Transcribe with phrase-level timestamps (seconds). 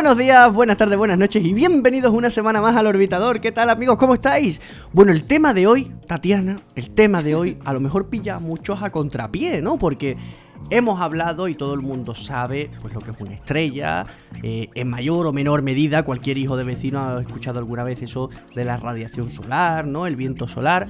[0.00, 3.38] Buenos días, buenas tardes, buenas noches y bienvenidos una semana más al Orbitador.
[3.38, 3.98] ¿Qué tal amigos?
[3.98, 4.58] ¿Cómo estáis?
[4.94, 8.38] Bueno, el tema de hoy, Tatiana, el tema de hoy a lo mejor pilla a
[8.38, 9.76] muchos a contrapié, ¿no?
[9.76, 10.16] Porque
[10.70, 14.06] hemos hablado y todo el mundo sabe pues lo que es una estrella,
[14.42, 18.30] eh, en mayor o menor medida cualquier hijo de vecino ha escuchado alguna vez eso
[18.54, 20.06] de la radiación solar, ¿no?
[20.06, 20.88] El viento solar.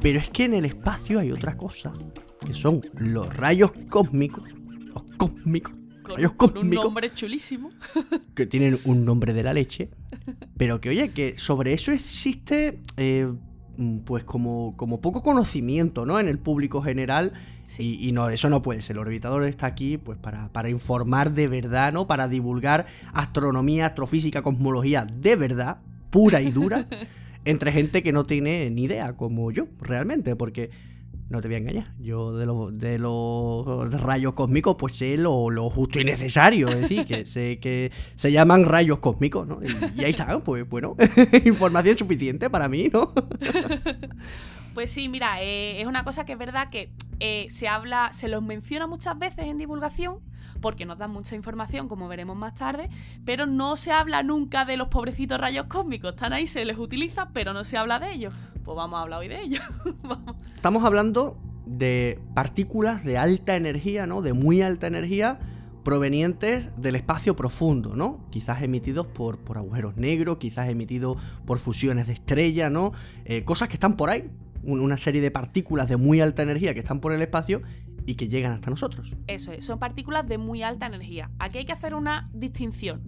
[0.00, 1.94] Pero es que en el espacio hay otra cosa,
[2.44, 4.44] que son los rayos cósmicos,
[4.92, 5.83] los cósmicos
[6.36, 7.70] con, un nombre chulísimo.
[8.34, 9.90] Que tienen un nombre de la leche.
[10.56, 12.80] Pero que, oye, que sobre eso existe.
[12.96, 13.28] Eh,
[14.04, 16.20] pues como, como poco conocimiento, ¿no?
[16.20, 17.32] En el público general.
[17.78, 18.96] Y, no, eso no puede ser.
[18.96, 22.06] El orbitador está aquí, pues, para, para informar de verdad, ¿no?
[22.06, 25.78] Para divulgar astronomía, astrofísica, cosmología de verdad,
[26.10, 26.86] pura y dura,
[27.44, 30.36] entre gente que no tiene ni idea, como yo, realmente.
[30.36, 30.70] Porque
[31.28, 31.94] no te voy a engañar.
[31.98, 36.68] Yo de, los de los rayos cósmicos, pues sé lo, justo y necesario.
[36.68, 39.60] Es decir, que sé que se llaman rayos cósmicos, ¿no?
[39.62, 40.96] Y, ahí está, pues bueno,
[41.44, 43.12] información suficiente para mí, ¿no?
[44.74, 48.26] Pues sí, mira, eh, es una cosa que es verdad que eh, se habla, se
[48.26, 50.18] los menciona muchas veces en divulgación,
[50.60, 52.90] porque nos dan mucha información, como veremos más tarde,
[53.24, 56.14] pero no se habla nunca de los pobrecitos rayos cósmicos.
[56.14, 58.34] Están ahí, se les utiliza, pero no se habla de ellos.
[58.64, 59.62] Pues vamos a hablar hoy de ellos.
[60.56, 64.22] Estamos hablando de partículas de alta energía, ¿no?
[64.22, 65.38] De muy alta energía
[65.84, 68.26] provenientes del espacio profundo, ¿no?
[68.30, 72.92] Quizás emitidos por, por agujeros negros, quizás emitidos por fusiones de estrellas, ¿no?
[73.26, 74.30] Eh, cosas que están por ahí,
[74.62, 77.60] una serie de partículas de muy alta energía que están por el espacio
[78.06, 79.14] y que llegan hasta nosotros.
[79.26, 81.30] Eso es, son partículas de muy alta energía.
[81.38, 83.02] Aquí hay que hacer una distinción.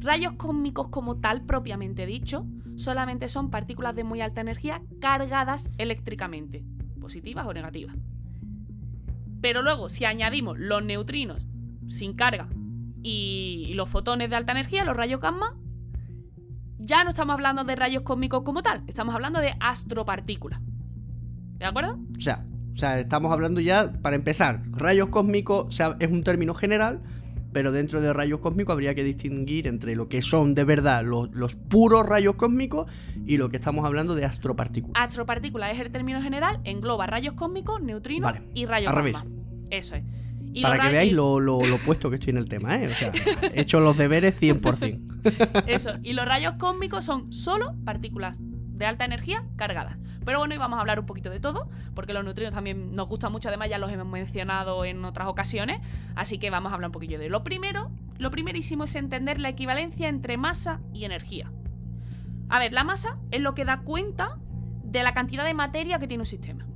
[0.00, 2.46] Rayos cósmicos como tal, propiamente dicho,
[2.76, 6.64] solamente son partículas de muy alta energía cargadas eléctricamente,
[7.00, 7.96] positivas o negativas.
[9.40, 11.46] Pero luego, si añadimos los neutrinos
[11.88, 12.48] sin carga
[13.02, 15.56] y los fotones de alta energía, los rayos gamma,
[16.78, 20.60] ya no estamos hablando de rayos cósmicos como tal, estamos hablando de astropartículas.
[21.58, 21.98] ¿De acuerdo?
[22.16, 26.22] O sea, o sea, estamos hablando ya, para empezar, rayos cósmicos o sea, es un
[26.22, 27.00] término general,
[27.52, 31.56] pero dentro de rayos cósmicos habría que distinguir entre lo que son de verdad los,
[31.56, 32.90] puros rayos cósmicos
[33.26, 35.02] y lo que estamos hablando de astropartículas.
[35.02, 39.16] Astropartículas es el término general, engloba rayos cósmicos, neutrinos y rayos al revés.
[39.70, 40.04] Eso es.
[40.62, 42.88] Para que veáis lo, lo, puesto que estoy en el tema, ¿eh?
[42.88, 43.12] O sea,
[43.54, 45.64] he hecho los deberes 100%.
[45.66, 48.40] Eso, y los rayos cósmicos son solo partículas
[48.78, 49.96] de alta energía cargadas.
[50.24, 53.08] Pero bueno, hoy vamos a hablar un poquito de todo, porque los neutrinos también nos
[53.08, 55.80] gustan mucho, además ya los hemos mencionado en otras ocasiones,
[56.14, 57.90] así que vamos a hablar un poquillo de lo primero.
[58.18, 61.50] Lo primerísimo es entender la equivalencia entre masa y energía.
[62.48, 64.38] A ver, la masa es lo que da cuenta
[64.84, 66.66] de la cantidad de materia que tiene un sistema.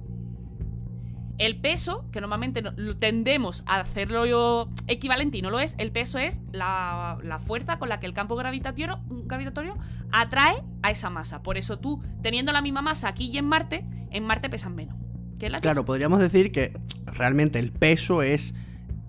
[1.38, 2.62] El peso, que normalmente
[2.98, 8.00] tendemos a hacerlo equivalente y no lo es, el peso es la, fuerza con la
[8.00, 9.00] que el campo gravitatorio,
[9.32, 9.78] gravitatorio
[10.10, 11.42] atrae a esa masa.
[11.42, 14.96] Por eso tú, teniendo la misma masa aquí y en Marte, en Marte pesan menos.
[15.60, 18.54] claro, podríamos decir que realmente el peso es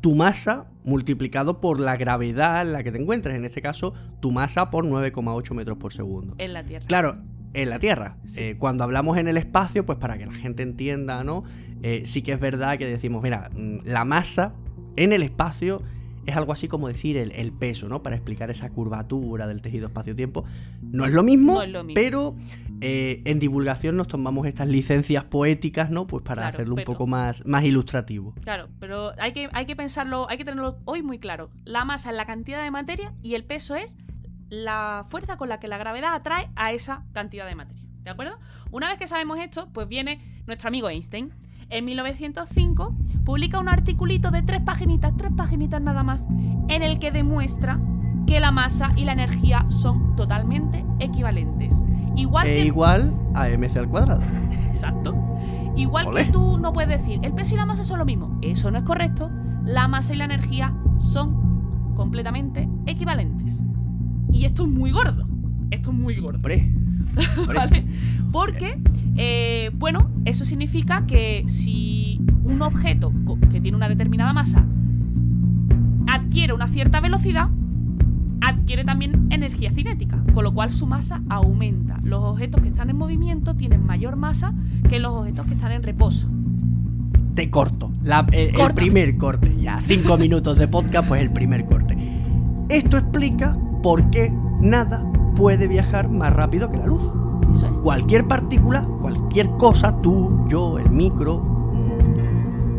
[0.01, 3.35] tu masa multiplicado por la gravedad en la que te encuentres.
[3.35, 6.35] En este caso, tu masa por 9,8 metros por segundo.
[6.37, 6.85] En la Tierra.
[6.87, 7.17] Claro,
[7.53, 8.17] en la Tierra.
[8.35, 11.43] Eh, cuando hablamos en el espacio, pues para que la gente entienda, ¿no?
[11.83, 14.53] Eh, sí que es verdad que decimos, mira, mm, la masa
[14.95, 15.81] en el espacio
[16.25, 18.01] es algo así como decir el, peso, ¿no?
[18.03, 20.45] Para explicar esa curvatura del tejido espacio-tiempo.
[20.81, 21.61] No es lo mismo,
[21.93, 22.35] pero
[22.81, 26.07] eh, en divulgación nos tomamos estas licencias poéticas, ¿no?
[26.07, 28.33] Pues para hacerlo un poco más, más ilustrativo.
[28.43, 31.49] Claro, pero hay que, hay que pensarlo, hay que tenerlo hoy muy claro.
[31.65, 33.97] La masa es la cantidad de materia y el peso es
[34.49, 37.83] la fuerza con la que la gravedad atrae a esa cantidad de materia.
[38.03, 38.37] ¿De acuerdo?
[38.71, 41.31] Una vez que sabemos esto, pues viene nuestro amigo Einstein.
[41.69, 46.27] En 1905 publica un articulito de tres paginitas, tres paginitas nada más,
[46.67, 47.79] en el que demuestra
[48.27, 51.83] que la masa y la energía son totalmente equivalentes.
[52.15, 54.21] Igual e igual a mc al cuadrado.
[54.67, 55.15] Exacto.
[55.75, 58.37] Igual que tú no puedes decir, el peso y la masa son lo mismo.
[58.41, 59.31] Eso no es correcto.
[59.65, 63.63] La masa y la energía son completamente equivalentes.
[64.31, 65.25] Y esto es muy gordo.
[65.71, 66.39] Esto es muy gordo.
[67.47, 67.85] ¿Vale?
[68.31, 68.79] Porque,
[69.15, 73.11] eh, bueno, eso significa que si un objeto
[73.51, 74.65] que tiene una determinada masa
[76.07, 77.49] adquiere una cierta velocidad,
[78.41, 81.99] adquiere también energía cinética, con lo cual su masa aumenta.
[82.03, 84.53] Los objetos que están en movimiento tienen mayor masa
[84.89, 86.27] que los objetos que están en reposo.
[87.35, 87.91] Te corto.
[88.31, 89.81] el, el primer corte, ya.
[89.87, 91.97] Cinco minutos de podcast, pues el primer corte.
[92.69, 94.31] Esto explica porque
[94.61, 95.03] nada
[95.35, 97.01] puede viajar más rápido que la luz.
[97.51, 97.75] Eso es.
[97.77, 101.37] Cualquier partícula, cualquier cosa, tú, yo, el micro,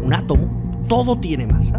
[0.05, 0.49] un átomo,
[0.89, 1.79] todo tiene masa.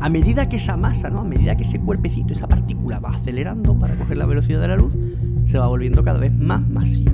[0.00, 1.20] a medida que esa masa, ¿no?
[1.20, 4.76] A medida que ese cuerpecito, esa partícula va acelerando para coger la velocidad de la
[4.76, 4.96] luz,
[5.44, 7.12] se va volviendo cada vez más masivo.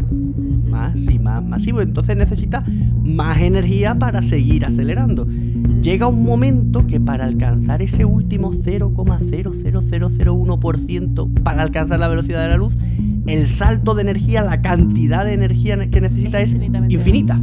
[0.70, 1.80] Más y más masivo.
[1.82, 2.64] Entonces necesita
[3.02, 5.26] más energía para seguir acelerando.
[5.82, 12.56] Llega un momento que para alcanzar ese último 0,00001%, para alcanzar la velocidad de la
[12.56, 12.74] luz,
[13.26, 16.56] el salto de energía, la cantidad de energía que necesita es,
[16.88, 17.40] infinita.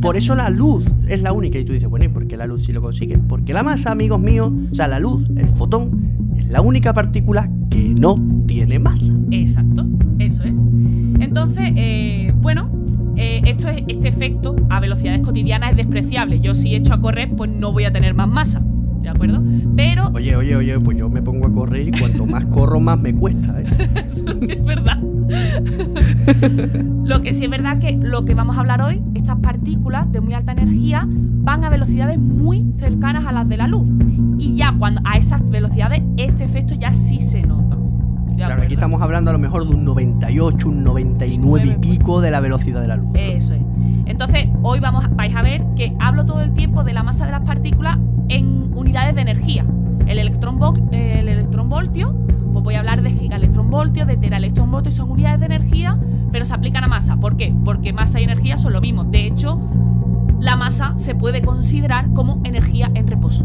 [0.00, 1.58] Por eso la luz es la única.
[1.58, 3.18] Y tú dices, bueno, ¿y por qué la luz sí lo consigue?
[3.18, 7.50] Porque la masa, amigos míos, o sea, la luz, el fotón, es la única partícula
[7.70, 8.16] que no
[8.46, 9.12] tiene masa.
[9.30, 9.86] Exacto,
[10.18, 10.56] eso es.
[11.20, 12.70] Entonces, eh, bueno,
[13.18, 16.40] eh, esto es, este efecto a velocidades cotidianas es despreciable.
[16.40, 18.62] Yo si echo a correr, pues no voy a tener más masa.
[19.02, 19.42] ¿De acuerdo?
[19.76, 20.08] Pero.
[20.14, 23.12] Oye, oye, oye, pues yo me pongo a correr y cuanto más corro, más me
[23.14, 23.60] cuesta.
[23.60, 23.64] ¿eh?
[24.06, 24.98] Eso sí es verdad.
[27.04, 30.20] lo que sí es verdad que lo que vamos a hablar hoy, estas partículas de
[30.20, 33.88] muy alta energía van a velocidades muy cercanas a las de la luz.
[34.38, 37.17] Y ya cuando a esas velocidades, este efecto ya sí.
[38.48, 42.30] Claro, aquí estamos hablando a lo mejor de un 98, un 99 y pico de
[42.30, 43.10] la velocidad de la luz.
[43.12, 43.60] Eso es.
[44.06, 47.32] Entonces, hoy vamos, vais a ver que hablo todo el tiempo de la masa de
[47.32, 47.98] las partículas
[48.28, 49.66] en unidades de energía.
[50.06, 52.14] El el electronvoltio,
[52.54, 55.98] pues voy a hablar de gigaelectronvoltio, de teraelectronvoltio, son unidades de energía,
[56.32, 57.16] pero se aplican a masa.
[57.16, 57.54] ¿Por qué?
[57.66, 59.04] Porque masa y energía son lo mismo.
[59.04, 59.60] De hecho,
[60.40, 63.44] la masa se puede considerar como energía en reposo.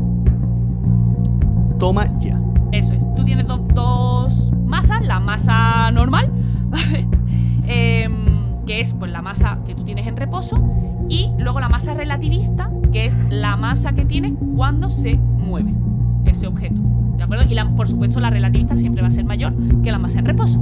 [1.77, 2.39] Toma ya.
[2.71, 3.05] Eso es.
[3.23, 6.29] Tú tienes dos masas, la masa normal,
[6.69, 7.07] ¿vale?
[7.65, 8.25] Em,
[8.65, 10.61] que es pues la masa que tú tienes en reposo,
[11.07, 15.73] y luego la masa relativista, que es la masa que tienes cuando se mueve
[16.25, 16.81] ese objeto.
[17.15, 17.45] ¿De acuerdo?
[17.49, 20.59] Y por supuesto la relativista siempre va a ser mayor que la masa en reposo.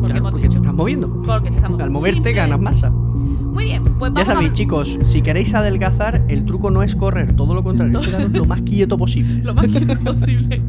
[0.00, 1.20] Porque, te estás moviendo.
[1.20, 1.84] Porque te estás moviendo.
[1.84, 2.88] Al moverte ganas masa.
[2.88, 7.52] Muy bien, pues Ya sabéis, chicos, si queréis adelgazar, el truco no es correr, todo
[7.52, 9.34] lo contrario, es lo más quieto posible.
[9.44, 10.62] lo más quieto posible.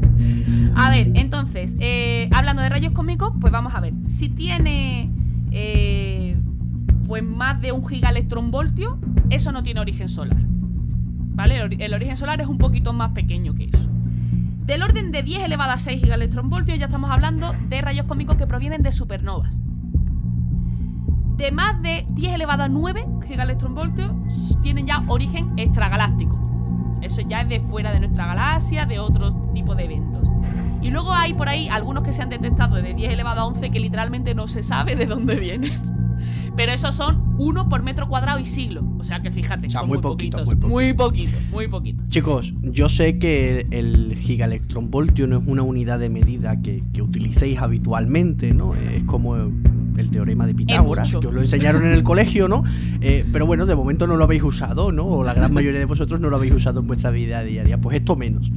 [0.76, 3.94] A ver, entonces, eh, hablando de rayos cósmicos, pues vamos a ver.
[4.08, 5.12] Si tiene
[5.52, 6.38] eh,
[7.08, 10.38] pues más de un gigaelectronvoltio, eso no tiene origen solar.
[11.32, 11.70] ¿Vale?
[11.80, 13.90] El origen solar es un poquito más pequeño que eso.
[14.66, 18.46] Del orden de 10 elevado a 6 gigaelectronvoltios ya estamos hablando de rayos cósmicos que
[18.46, 19.56] provienen de supernovas
[21.40, 26.38] de más de 10 elevado a 9 gigaelectronvoltios tienen ya origen extragaláctico.
[27.02, 30.28] Eso ya es de fuera de nuestra galaxia, de otro tipo de eventos.
[30.82, 33.70] Y luego hay por ahí algunos que se han detectado de 10 elevado a 11
[33.70, 35.74] que literalmente no se sabe de dónde vienen.
[36.56, 38.84] Pero esos son 1 por metro cuadrado y siglo.
[38.98, 40.46] O sea que fíjate, son muy, poquitos.
[40.58, 46.10] Muy poquito, muy poquito, Chicos, yo sé que el gigaelectronvoltio no es una unidad de
[46.10, 48.76] medida que, que utilicéis habitualmente, ¿no?
[48.76, 52.64] Es como el teorema de Pitágoras, que os lo enseñaron en el colegio, ¿no?
[53.02, 55.06] Eh, pero bueno, de momento no lo habéis usado, ¿no?
[55.06, 57.80] O la gran mayoría de vosotros no lo habéis usado en vuestra vida diaria.
[57.80, 58.50] Pues esto menos.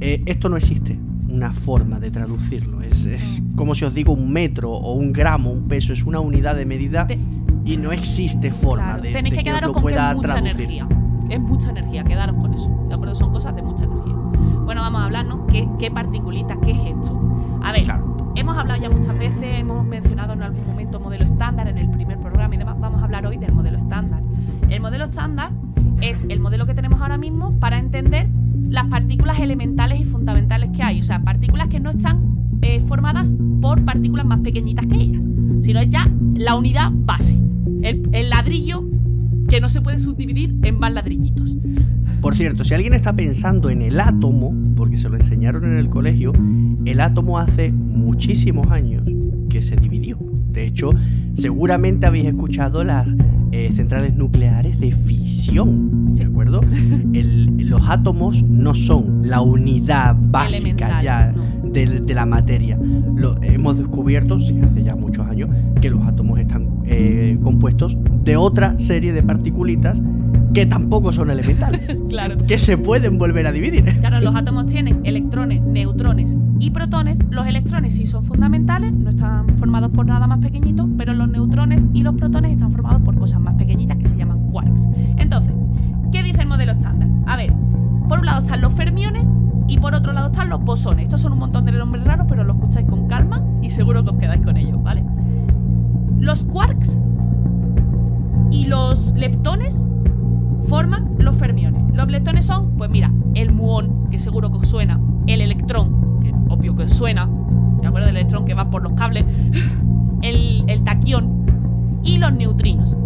[0.00, 0.98] Eh, esto no existe
[1.28, 2.82] una forma de traducirlo.
[2.82, 6.56] Es, como si os digo un metro o un gramo, un peso, es una unidad
[6.56, 7.06] de medida
[7.64, 10.88] y no existe forma de, Tenéis que, quedaros con pueda es mucha energía.
[11.28, 12.86] Es mucha energía, quedaros con eso.
[12.88, 13.14] ¿De acuerdo?
[13.14, 14.14] Son cosas de mucha energía.
[14.64, 17.18] Bueno, vamos a hablarnos qué, qué particulita, qué es esto.
[17.62, 17.86] A ver,
[18.34, 22.18] hemos hablado ya muchas veces, hemos mencionado en algún momento modelo estándar en el primer
[22.18, 22.80] programa y demás.
[22.80, 24.22] Vamos a hablar hoy del modelo estándar.
[24.70, 25.50] El modelo estándar
[26.00, 28.28] es el modelo que tenemos ahora mismo para entender
[28.68, 31.00] las partículas elementales y fundamentales que hay.
[31.00, 32.32] O sea, partículas que no están
[32.62, 35.24] eh, formadas por partículas más pequeñitas que ellas,
[35.60, 37.36] sino es ya la unidad base,
[37.82, 38.84] el, el ladrillo
[39.48, 41.56] que no se puede subdividir en más ladrillitos.
[42.20, 45.88] Por cierto, si alguien está pensando en el átomo, porque se lo enseñaron en el
[45.88, 46.32] colegio,
[46.84, 49.04] el átomo hace muchísimos años
[49.48, 50.18] que se dividió.
[50.50, 50.90] De hecho,
[51.34, 53.06] seguramente habéis escuchado las
[53.52, 56.60] eh, centrales nucleares de fisión, ¿de acuerdo?
[57.12, 62.78] los átomos no son la unidad básica ya de, la materia.
[63.16, 65.50] Lo, hemos descubierto, hace ya muchos años,
[65.80, 70.00] que los átomos están eh, compuestos de otra serie de particulitas
[70.54, 71.82] que tampoco son elementales.
[72.08, 72.36] claro.
[72.46, 73.84] Que se pueden volver a dividir.
[74.00, 77.18] Claro, los átomos tienen electrones, neutrones y protones.
[77.30, 81.86] Los electrones sí son fundamentales, no están formados por nada más pequeñito, pero los neutrones
[81.92, 84.88] y los protones están formados por cosas más pequeñitas que se llaman quarks.
[85.16, 85.54] Entonces,
[86.12, 87.08] ¿qué dice el modelo estándar?
[87.26, 87.52] A ver,
[88.08, 89.32] por un lado están los fermiones
[89.66, 91.04] y por otro lado están los bosones.
[91.04, 94.10] Estos son un montón de nombres raros, pero los escucháis con calma y seguro que
[94.10, 95.04] os quedáis con ellos, ¿vale?
[96.18, 96.98] Los quarks
[98.50, 99.86] y los leptones
[100.66, 101.82] forman los fermiones.
[101.92, 106.32] Los leptones son, pues mira, el muón, que seguro que os suena, el electrón, que
[106.48, 107.28] obvio que os suena,
[107.80, 108.08] ¿de acuerdo?
[108.08, 109.24] El electrón que va por los cables,
[110.22, 111.46] el, el taquión
[112.02, 112.96] y los neutrinos.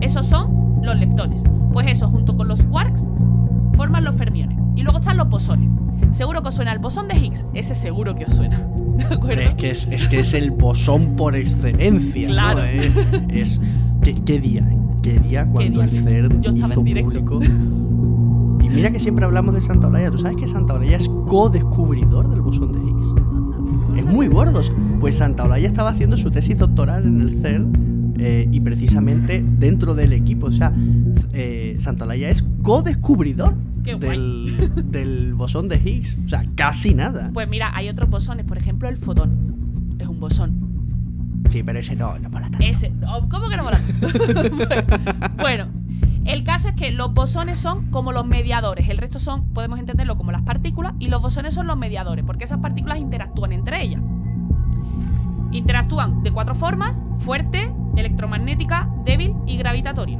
[0.00, 1.44] Esos son los leptones.
[1.72, 3.06] Pues eso, junto con los quarks,
[3.74, 4.58] forman los fermiones.
[4.74, 5.78] Y luego están los bosones.
[6.10, 7.46] Seguro que os suena el bosón de Higgs.
[7.54, 8.58] Ese seguro que os suena.
[8.96, 9.40] ¿De acuerdo?
[9.40, 12.28] Es que es, es que es el bosón por excelencia.
[12.28, 12.62] Claro.
[12.62, 13.60] Es,
[14.02, 14.68] ¿qué, qué día?
[15.02, 15.84] ¿Qué día cuando día?
[15.84, 17.08] el CERN Yo estaba hizo en directo.
[17.10, 17.40] público?
[18.64, 20.10] Y mira que siempre hablamos de Santa Olaya.
[20.10, 23.98] ¿Tú sabes que Santa Olaya es co-descubridor del bosón de Higgs?
[23.98, 24.60] Es muy gordo.
[25.00, 27.72] Pues Santa Olaya estaba haciendo su tesis doctoral en el CERN
[28.18, 30.46] eh, y precisamente dentro del equipo.
[30.46, 30.72] O sea,
[31.32, 34.18] eh, Santa Olaya es co-descubridor Qué guay.
[34.18, 36.16] del, del bosón de Higgs.
[36.24, 37.30] O sea, casi nada.
[37.34, 38.46] Pues mira, hay otros bosones.
[38.46, 39.32] Por ejemplo, el fotón.
[39.98, 40.56] Es un bosón.
[41.50, 42.64] Sí, pero ese no, no mola tanto.
[42.66, 42.92] Ese.
[43.06, 43.80] oh, ¿Cómo que no mola?
[45.40, 45.66] bueno,
[46.24, 48.88] el caso es que los bosones son como los mediadores.
[48.88, 52.44] El resto son, podemos entenderlo como las partículas, y los bosones son los mediadores, porque
[52.44, 54.00] esas partículas interactúan entre ellas.
[55.50, 60.18] Interactúan de cuatro formas: fuerte, electromagnética, débil y gravitatoria.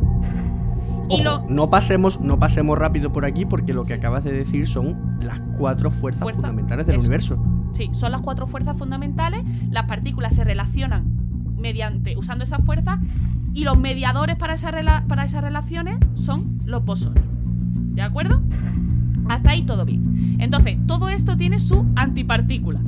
[1.09, 3.95] Y lo, no pasemos, no pasemos rápido por aquí porque lo que Sí.
[3.95, 7.03] acabas de decir son las cuatro fuerzas Fuerza, fundamentales del eso.
[7.07, 7.37] universo.
[7.73, 9.43] Sí, son las cuatro fuerzas fundamentales.
[9.71, 11.05] Las partículas se relacionan
[11.57, 12.99] mediante usando esas fuerzas
[13.55, 17.23] y los mediadores para, esa rela- para esas relaciones son los bosones.
[17.95, 18.41] ¿De acuerdo?
[19.29, 20.37] Hasta ahí todo bien.
[20.39, 22.81] Entonces, todo esto tiene su antipartícula,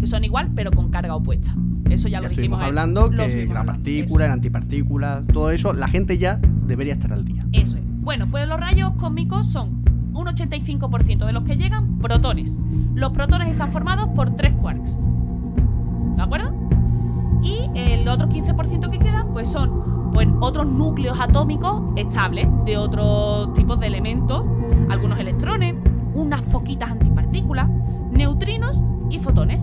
[0.00, 1.54] que son igual pero con carga opuesta.
[1.90, 2.62] Eso ya, Ya lo dijimos.
[2.62, 7.24] hablando que estuvimos la partícula, la antipartícula, todo eso, la gente ya debería estar al
[7.24, 7.44] día.
[7.52, 7.84] Eso es.
[8.00, 9.81] Bueno, pues los rayos cósmicos son
[10.14, 12.58] un 85% de los que llegan protones.
[12.94, 14.98] Los protones están formados por tres quarks.
[16.16, 16.52] ¿De acuerdo?
[17.42, 23.52] Y el otro 15% que queda, pues son pues, otros núcleos atómicos estables de otros
[23.54, 24.46] tipos de elementos,
[24.88, 25.74] algunos electrones,
[26.14, 27.68] unas poquitas antipartículas,
[28.12, 28.78] neutrinos
[29.10, 29.62] y fotones.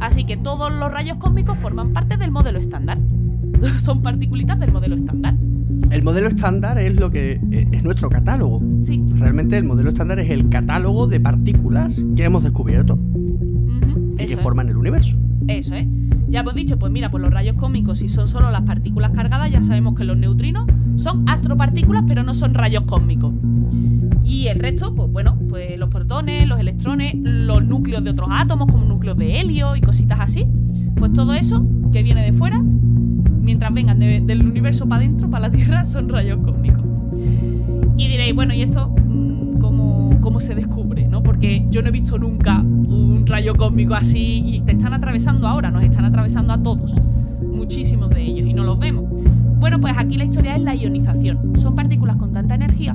[0.00, 2.98] Así que todos los rayos cósmicos forman parte del modelo estándar.
[3.78, 5.34] Son partículitas del modelo estándar.
[5.90, 8.62] El modelo estándar es lo que eh, es nuestro catálogo.
[8.80, 9.04] Sí.
[9.14, 12.96] Realmente el modelo estándar es el catálogo de partículas que hemos descubierto
[14.12, 14.40] y que es.
[14.40, 15.16] forman el universo.
[15.48, 15.88] Eso es.
[16.28, 19.50] Ya hemos dicho, pues mira, pues los rayos cósmicos, si son solo las partículas cargadas,
[19.50, 23.32] ya sabemos que los neutrinos son astropartículas, pero no son rayos cósmicos.
[24.22, 28.68] Y el resto, pues bueno, pues los protones, los electrones, los núcleos de otros átomos,
[28.70, 30.46] como núcleos de helio y cositas así.
[30.94, 32.62] Pues todo eso que viene de fuera,
[33.50, 36.84] mientras vengan de- del universo para adentro, para la Tierra, son rayos cósmicos.
[37.96, 41.08] Y diréis, bueno, ¿y esto mm, cómo, cómo se descubre?
[41.08, 41.20] ¿no?
[41.22, 45.70] Porque yo no he visto nunca un rayo cósmico así y te están atravesando ahora,
[45.72, 46.94] nos están atravesando a todos,
[47.52, 49.02] muchísimos de ellos, y no los vemos.
[49.58, 51.52] Bueno, pues aquí la historia es la ionización.
[51.58, 52.94] Son partículas con tanta energía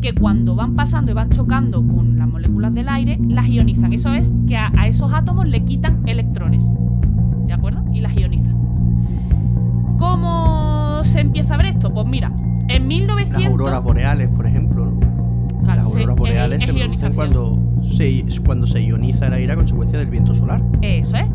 [0.00, 3.92] que cuando van pasando y van chocando con las moléculas del aire, las ionizan.
[3.92, 6.70] Eso es que a, a esos átomos le quitan electrones.
[7.46, 7.84] ¿De acuerdo?
[7.92, 8.33] Y las ionizan.
[9.98, 11.90] ¿Cómo se empieza a ver esto?
[11.90, 12.32] Pues mira,
[12.68, 13.42] en 1900...
[13.42, 14.84] Las auroras boreales, por ejemplo.
[14.86, 14.98] ¿no?
[15.64, 17.58] Claro, Las se- auroras boreales es- se producen cuando
[17.96, 20.62] se, cuando se ioniza el aire a consecuencia del viento solar.
[20.82, 21.26] Eso es.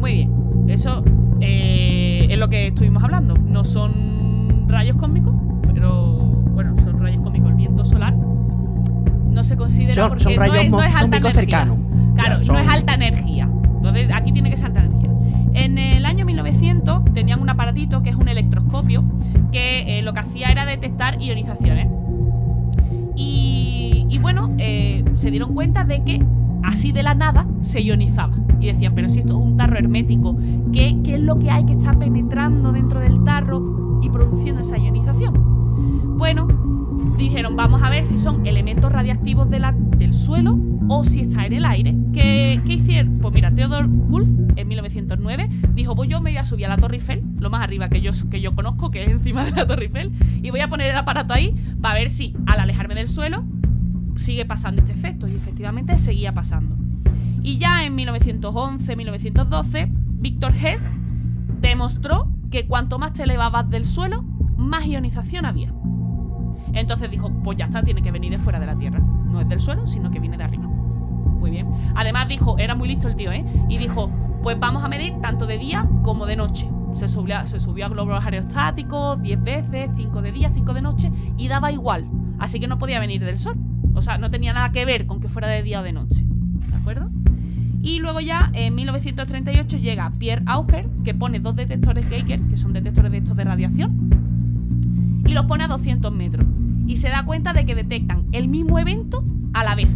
[0.00, 0.32] Muy bien.
[0.68, 1.02] Eso
[1.40, 3.34] eh, es lo que estuvimos hablando.
[3.34, 5.38] No son rayos cósmicos,
[5.72, 6.16] pero
[6.52, 7.48] bueno, son rayos cósmicos.
[7.50, 11.00] El viento solar no se considera Son, porque son no, rayos es, no es alta
[11.20, 11.58] cósmicos energía.
[11.58, 11.78] cercanos.
[12.14, 13.48] Claro, Ya, son- no es alta energía.
[13.76, 14.87] Entonces aquí tiene que ser alta energía.
[15.58, 19.02] En el año 1900 tenían un aparatito que es un electroscopio
[19.50, 21.88] que eh, lo que hacía era detectar ionizaciones.
[23.16, 26.24] Y, bueno, eh, se dieron cuenta de que
[26.62, 28.36] así de la nada se ionizaba.
[28.60, 30.36] Y decían, pero si esto es un tarro hermético,
[30.72, 34.78] ¿qué, qué es lo que hay que estar penetrando dentro del tarro y produciendo esa
[34.78, 36.18] ionización?
[36.18, 36.46] Bueno,
[37.16, 38.87] dijeron, vamos a ver si son elementos
[39.18, 39.58] radiactivos de
[39.98, 40.58] del suelo
[40.88, 41.92] o si está en el aire.
[42.12, 43.18] ¿Qué, qué hicieron?
[43.18, 46.76] Pues mira, Theodore Wolff en 1909 dijo, pues yo me voy a subir a la
[46.76, 49.66] Torre Eiffel, lo más arriba que yo, que yo conozco, que es encima de la
[49.66, 53.08] Torre Eiffel, y voy a poner el aparato ahí para ver si al alejarme del
[53.08, 53.44] suelo
[54.16, 55.26] sigue pasando este efecto.
[55.26, 56.76] Y efectivamente seguía pasando.
[57.42, 59.88] Y ya en 1911, 1912,
[60.20, 60.86] Víctor Hess
[61.60, 64.22] demostró que cuanto más te elevabas del suelo,
[64.56, 65.72] más ionización había.
[66.72, 69.00] Entonces dijo, pues ya está, tiene que venir de fuera de la Tierra.
[69.00, 70.66] No es del suelo, sino que viene de arriba.
[70.66, 71.68] Muy bien.
[71.94, 73.44] Además dijo, era muy listo el tío, ¿eh?
[73.68, 74.10] Y dijo,
[74.42, 76.68] pues vamos a medir tanto de día como de noche.
[76.94, 81.12] Se subió, se subió a globos aerostáticos 10 veces, 5 de día, 5 de noche,
[81.36, 82.08] y daba igual.
[82.38, 83.56] Así que no podía venir del sol.
[83.94, 86.24] O sea, no tenía nada que ver con que fuera de día o de noche.
[86.68, 87.10] ¿De acuerdo?
[87.82, 92.72] Y luego ya en 1938 llega Pierre Auger, que pone dos detectores Geiger, que son
[92.72, 94.10] detectores de estos de radiación,
[95.28, 96.44] y los pone a 200 metros.
[96.86, 99.88] Y se da cuenta de que detectan el mismo evento a la vez.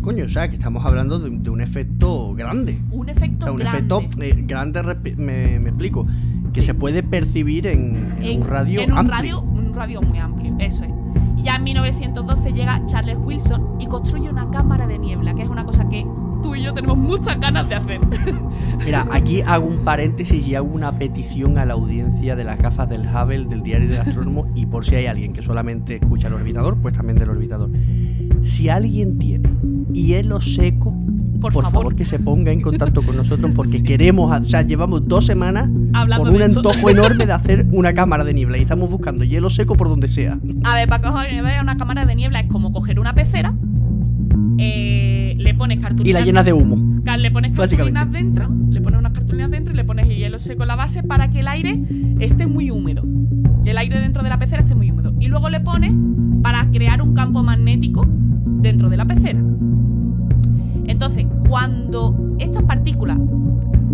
[0.00, 2.80] Coño, o sea, que estamos hablando de, de un efecto grande.
[2.90, 3.76] Un O efecto sea, un grande.
[3.78, 4.82] efecto eh, grande,
[5.18, 6.06] me, me explico,
[6.54, 6.68] que Sí.
[6.68, 9.14] se puede percibir en, en un radio en un amplio.
[9.16, 10.92] radio, un radio muy amplio, eso es.
[11.44, 15.64] Ya en 1912 llega Charles Wilson y construye una cámara de niebla, que es una
[15.64, 16.02] cosa que
[16.42, 18.00] tú y yo tenemos muchas ganas de hacer.
[18.84, 22.88] Mira, aquí hago un paréntesis y hago una petición a la audiencia de las gafas
[22.88, 26.34] del Hubble, del Diario del Astrónomo, y por si hay alguien que solamente escucha el
[26.34, 27.70] orbitador, pues también del orbitador.
[28.42, 29.50] Si alguien tiene
[29.92, 30.96] hielo seco,
[31.40, 31.94] por, favor.
[31.94, 35.68] que se ponga en contacto con nosotros porque queremos, o sea, llevamos dos semanas
[36.16, 39.74] con un antojo enorme de hacer una cámara de niebla y estamos buscando hielo seco
[39.74, 40.38] por donde sea.
[40.64, 43.54] A ver, para coger una cámara de niebla es como coger una pecera,
[44.58, 44.99] eh,
[45.60, 46.08] pones cartulinas.
[46.08, 46.76] Y la llenas de humo.
[47.18, 50.68] Le pones cartulinas dentro, le pones unas cartulinas dentro y le pones hielo seco en
[50.68, 51.82] la base para que el aire
[52.18, 53.04] esté muy húmedo.
[53.66, 55.12] El aire dentro de la pecera esté muy húmedo.
[55.20, 56.00] Y luego le pones
[56.42, 59.42] para crear un campo magnético dentro de la pecera.
[60.86, 63.18] Entonces, cuando estas partículas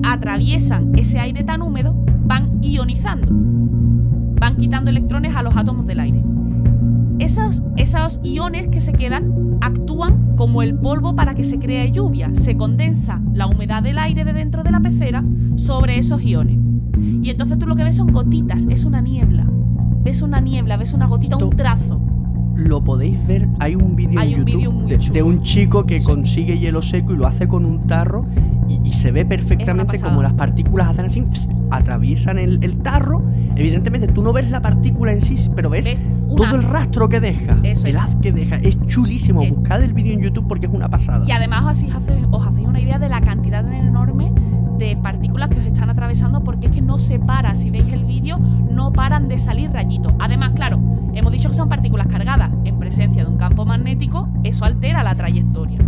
[0.05, 1.97] atraviesan ese aire tan húmedo,
[2.27, 3.27] van ionizando,
[4.41, 6.23] van quitando electrones a los átomos del aire.
[7.19, 12.35] Esos, esos iones que se quedan actúan como el polvo para que se cree lluvia.
[12.35, 15.25] Se condensa la humedad del aire de dentro de la pecera
[15.57, 16.59] sobre esos iones.
[17.23, 19.47] Y entonces tú lo que ves son gotitas, es una niebla.
[20.03, 22.07] Ves una niebla, ves una gotita, un trazo
[22.57, 23.47] lo podéis ver.
[23.61, 27.47] Hay un vídeo en YouTube de, un chico que consigue hielo seco y lo hace
[27.47, 28.27] con un tarro
[28.69, 31.25] y, se ve perfectamente como las partículas hacen así,
[31.71, 33.21] atraviesan el, tarro.
[33.57, 37.59] Evidentemente tú no ves la partícula en sí, pero ves, todo el rastro que deja,
[37.63, 38.57] el haz que deja.
[38.57, 39.45] Es chulísimo.
[39.47, 41.25] Buscad el vídeo en YouTube porque es una pasada.
[41.27, 41.89] Y además así
[42.31, 44.33] os hacéis una idea de la cantidad enorme
[44.79, 47.55] de partículas que os están atravesando porque es que no se para.
[47.55, 48.37] Si veis el vídeo,
[48.71, 50.13] no paran de salir rayitos.
[50.19, 50.79] Además, claro,
[51.15, 52.51] hemos dicho que son partículas cargadas.
[52.65, 55.79] En presencia de un campo magnético, eso altera la trayectoria.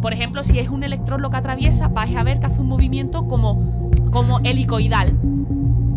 [0.00, 2.68] Por ejemplo, si es un electrón lo que atraviesa, vais a ver que hace un
[2.68, 3.62] movimiento como,
[4.10, 5.16] como helicoidal,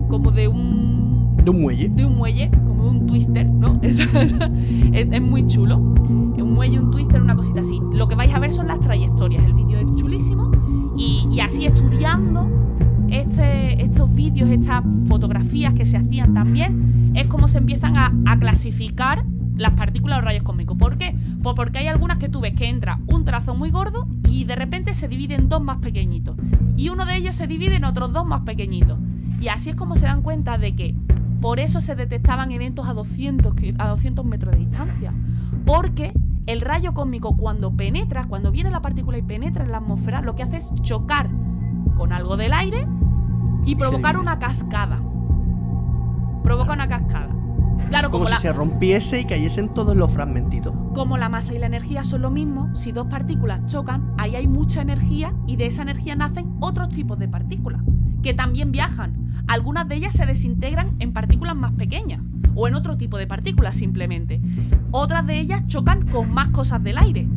[0.10, 1.05] como de un...
[1.44, 1.90] De un muelle.
[1.90, 3.80] De un muelle, como un twister, ¿no?
[3.82, 5.78] es, muy chulo.
[5.78, 7.80] Un muelle, un twister, una cosita así.
[7.94, 9.44] Lo que vais a ver son las trayectorias.
[9.44, 10.52] El vídeo es chulísimo
[10.98, 12.50] y, así estudiando
[13.10, 19.26] este, estos vídeos, estas fotografías que se hacían también, es como se empiezan a, clasificar
[19.56, 20.78] las partículas o rayos cósmicos.
[20.78, 21.16] ¿Por qué?
[21.42, 24.56] Pues porque hay algunas que tú ves que entra un trazo muy gordo y de
[24.56, 26.36] repente se divide en dos más pequeñitos.
[26.76, 29.00] Y uno de ellos se divide en otros dos más pequeñitos.
[29.40, 30.96] Y así es como se dan cuenta de que
[31.42, 35.14] por eso se detectaban eventos a 200, a 200 metros de distancia.
[35.66, 36.14] Porque
[36.46, 40.36] el rayo cósmico cuando penetra, cuando viene la partícula y penetra en la atmósfera, lo
[40.36, 41.30] que hace es chocar
[41.96, 42.88] con algo del aire
[43.66, 45.02] y provocar una cascada.
[46.44, 47.36] Provoca una cascada.
[47.90, 50.74] Claro, como, si se rompiese y cayesen todos los fragmentitos.
[50.94, 54.48] Como la masa y la energía son lo mismo, si dos partículas chocan, ahí hay
[54.48, 57.82] mucha energía y de esa energía nacen otros tipos de partículas,
[58.24, 59.25] que también viajan.
[59.48, 62.22] Algunas de ellas se desintegran en partículas más pequeñas
[62.56, 64.42] o en otro tipo de partículas simplemente.
[64.92, 67.28] Otras de ellas chocan con más cosas del aire.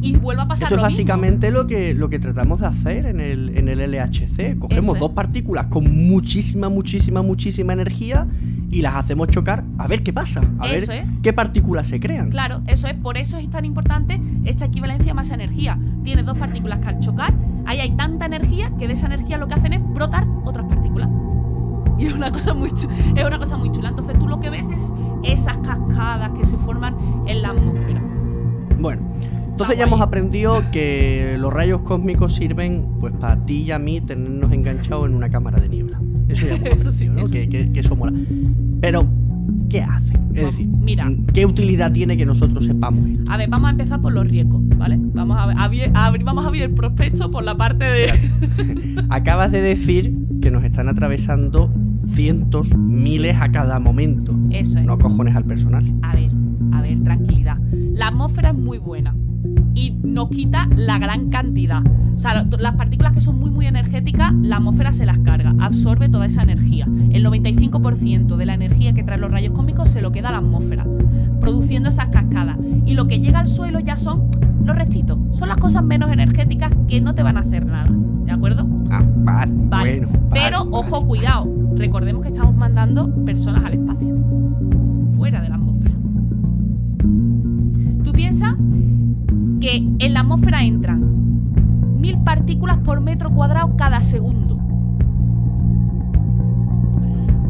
[0.00, 3.20] Y vuelve a pasar Esto es básicamente lo que, lo que tratamos de hacer en
[3.20, 4.58] el, en el LHC.
[4.58, 8.26] Cogemos dos partículas con muchísima, muchísima, muchísima energía
[8.70, 10.84] y las hacemos chocar a ver qué pasa, a ver
[11.22, 12.28] qué partículas se crean.
[12.28, 15.78] Claro, eso es, por eso es tan importante esta equivalencia masa-energía.
[16.02, 17.32] Tienes dos partículas que al chocar,
[17.66, 20.73] ahí hay tanta energía que de esa energía lo que hacen es brotar otras partículas.
[22.04, 23.88] Y es una cosa muy, es una cosa muy chula.
[23.88, 26.94] Entonces tú lo que ves es esas cascadas que se forman
[27.26, 28.02] en la atmósfera.
[28.78, 29.00] Bueno,
[29.48, 34.02] entonces ya hemos aprendido que los rayos cósmicos sirven pues para ti y a mí
[34.02, 35.98] tenernos enganchados en una cámara de niebla.
[36.28, 38.12] Eso ya eso sí, que, eso mola.
[38.82, 39.06] Pero,
[39.70, 40.12] ¿qué hace?
[40.34, 44.12] Es decir, mira, ¿qué utilidad tiene que nosotros sepamos A ver, vamos a empezar por
[44.12, 44.98] los riesgos, ¿vale?
[45.00, 45.90] Vamos a, abrir,
[46.22, 48.30] vamos a abrir el prospecto por la parte de...
[49.08, 50.12] Acabas de decir
[50.42, 51.72] que nos están atravesando
[52.08, 54.34] cientos, miles a cada momento.
[54.50, 54.84] Eso es.
[54.84, 55.84] No cojones al personal.
[56.02, 56.30] A ver,
[56.72, 57.56] a ver, tranquilidad.
[57.72, 59.14] La atmósfera es muy buena
[59.74, 61.82] y nos quita la gran cantidad.
[62.14, 66.08] O sea, las partículas que son muy muy energéticas, la atmósfera se las carga, absorbe
[66.08, 66.86] toda esa energía.
[67.10, 70.38] El 95% de la energía que traen los rayos cósmicos se lo queda a la
[70.38, 70.86] atmósfera,
[71.40, 72.56] produciendo esas cascadas.
[72.86, 74.30] Y lo que llega al suelo ya son
[74.64, 75.18] los restitos.
[75.34, 77.90] Son las cosas menos energéticas que no te van a hacer nada.
[78.24, 78.66] ¿De acuerdo?
[79.26, 80.06] Ah, vale.
[80.06, 81.52] Bueno, Pero ojo, cuidado.
[81.76, 84.14] Recordemos que estamos mandando personas al espacio.
[85.16, 85.94] Fuera de la atmósfera.
[88.04, 88.54] Tú piensas
[89.60, 91.04] que en la atmósfera entran
[91.98, 94.56] mil partículas por metro cuadrado cada segundo.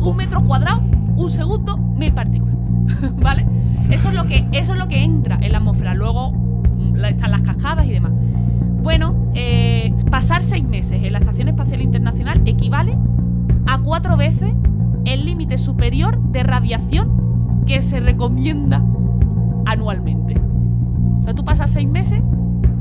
[0.00, 0.82] Un metro cuadrado,
[1.16, 2.54] un segundo, mil partículas.
[3.22, 3.46] ¿Vale?
[3.90, 5.94] Eso es, lo que, eso es lo que entra en la atmósfera.
[5.94, 8.12] Luego mm, están las cascadas y demás.
[8.84, 12.98] Bueno, eh, pasar seis meses en la Estación Espacial Internacional equivale
[13.66, 14.52] a cuatro veces
[15.06, 18.84] el límite superior de radiación que se recomienda
[19.64, 20.34] anualmente.
[21.18, 22.20] O sea, tú pasas seis meses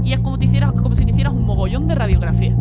[0.04, 2.54] y es como, si te hicieras un mogollón de radiografía.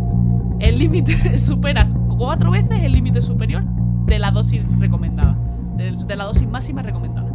[0.61, 3.64] El límite, superas cuatro veces el límite superior
[4.07, 5.37] de la dosis recomendada,
[5.76, 7.28] de, la dosis máxima recomendada.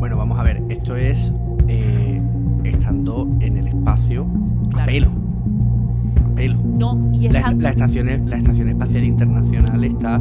[0.00, 1.30] Bueno, vamos a ver, esto es
[1.68, 2.20] eh,
[2.64, 4.26] estando en el espacio
[4.72, 5.10] pelo.
[6.34, 6.58] pelo.
[6.62, 10.18] No, y la, la, estación, la Estación Espacial Internacional está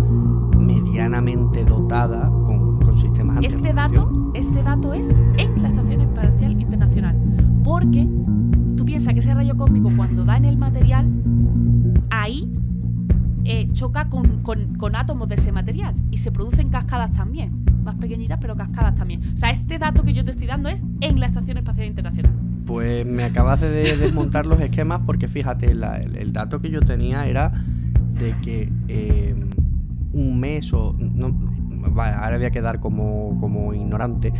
[0.59, 7.17] medianamente dotada con, con sistemas este dato, este dato es en la Estación Espacial Internacional.
[7.63, 8.07] Porque
[8.75, 11.07] tú piensas que ese rayo cósmico cuando da en el material,
[12.11, 12.51] ahí
[13.43, 18.53] eh, choca con, átomos de ese material y se producen cascadas también, más pequeñitas pero
[18.53, 19.33] cascadas también.
[19.33, 22.33] O sea, este dato que yo te estoy dando es en la Estación Espacial Internacional.
[22.71, 27.51] Pues me acabas de desmontar los esquemas porque fíjate, el, dato que yo tenía era
[28.17, 29.35] de que eh,
[30.13, 30.95] un mes o...
[30.97, 31.35] No,
[31.97, 34.31] ahora voy a quedar como, como ignorante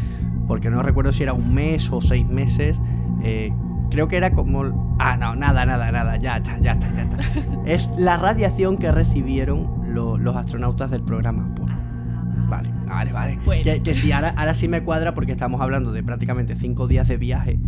[0.48, 2.80] porque no recuerdo si era un mes o seis meses.
[3.22, 3.52] Eh,
[3.90, 4.96] creo que era como...
[4.98, 7.18] Ah, no, nada, nada, nada, ya está, ya está, ya está.
[7.66, 11.74] es la radiación que recibieron los astronautas del programa Apolo.
[11.74, 13.62] Ah, vale, vale, vale.
[13.62, 17.10] Que, que, sí, ahora, ahora sí me cuadra porque estamos hablando de prácticamente cinco días
[17.10, 17.60] de viaje,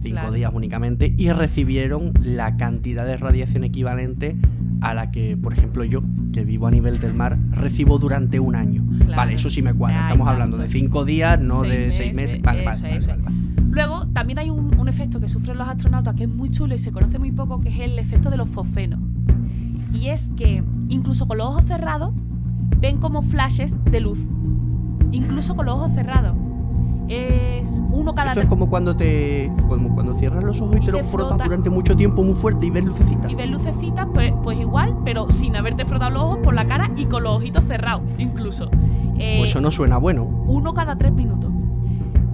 [0.00, 4.36] cinco días únicamente, y recibieron la cantidad de radiación equivalente
[4.80, 6.00] a la que, por ejemplo, yo,
[6.32, 8.84] que vivo a nivel del mar, recibo durante un año.
[9.16, 10.08] Vale, eso sí me cuadra.
[10.08, 12.42] Estamos hablando de cinco días, no de seis meses.
[12.42, 13.36] Vale, vale, vale, vale.
[13.70, 16.92] Luego, también hay un, efecto que sufren los astronautas que es muy chulo y se
[16.92, 19.02] conoce muy poco, que es el efecto de los fosfenos.
[19.92, 22.12] Y es que, incluso con los ojos cerrados,
[22.80, 24.20] ven como flashes de luz.
[25.10, 26.36] Incluso con los ojos cerrados.
[27.08, 30.92] Es uno cada Esto es como cuando te como cuando cierras los ojos y, te,
[30.92, 33.30] los frotas durante mucho tiempo muy fuerte y ves lucecitas.
[33.30, 36.90] Y ves lucecitas, pues, pues igual, pero sin haberte frotado los ojos por la cara
[36.96, 38.70] y con los ojitos cerrados, incluso.
[38.70, 40.24] pues eso no suena bueno.
[40.24, 41.50] Uno cada tres minutos.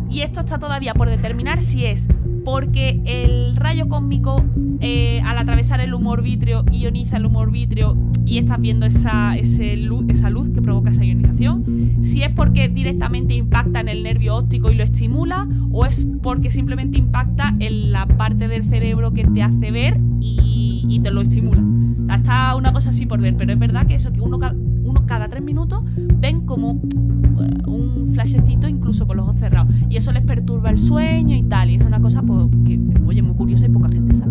[0.08, 2.08] Y esto está todavía por determinar si es
[2.44, 4.44] porque el rayo cósmico
[4.80, 9.34] eh, al atravesar el humor vítreo ioniza el humor vítreo y estás viendo esa,
[9.76, 14.36] luz, esa luz que provoca esa ionización, si es porque directamente impacta en el nervio
[14.36, 19.24] óptico y lo estimula o es porque simplemente impacta en la parte del cerebro que
[19.24, 21.62] te hace ver y, te lo estimula.
[22.02, 24.38] O sea, está una cosa así por ver, pero es verdad que eso que uno,
[24.84, 26.72] uno cada tres minutos ven como
[27.66, 27.79] un
[28.20, 29.74] flashecito incluso con los ojos cerrados.
[29.88, 31.70] Y eso les perturba el sueño y tal.
[31.70, 34.30] Y es una cosa pues, que, oye, muy curiosa y poca gente sabe.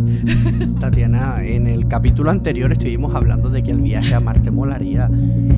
[0.79, 5.09] Tatiana, en el capítulo anterior estuvimos hablando de que el viaje a Marte molaría.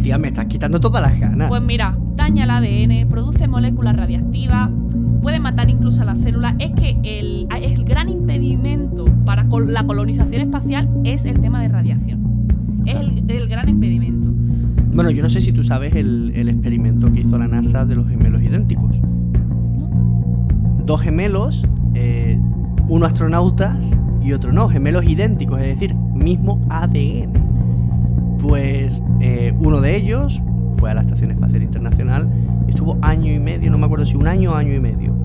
[0.01, 1.49] Tía, me estás quitando todas las ganas.
[1.49, 4.69] Pues mira, daña el ADN, produce moléculas radiactivas,
[5.21, 6.55] puede matar incluso a las células.
[6.59, 12.19] Es que el, el gran impedimento para la colonización espacial es el tema de radiación.
[12.85, 14.31] Es el gran impedimento.
[14.93, 18.09] Bueno, yo no sé si tú sabes el, experimento que hizo la NASA de los
[18.09, 18.99] gemelos idénticos.
[20.85, 21.63] Dos gemelos,
[21.95, 22.37] eh,
[22.89, 23.89] uno astronautas
[24.21, 27.31] y otro no, gemelos idénticos, es decir, mismo ADN.
[28.39, 30.41] Pues eh, uno de ellos
[30.75, 32.29] fue a la Estación Espacial Internacional,
[32.67, 35.15] estuvo año y medio, no me acuerdo si un año o año y medio.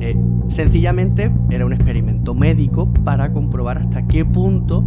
[0.00, 0.16] Eh,
[0.48, 4.84] sencillamente era un experimento médico para comprobar hasta qué punto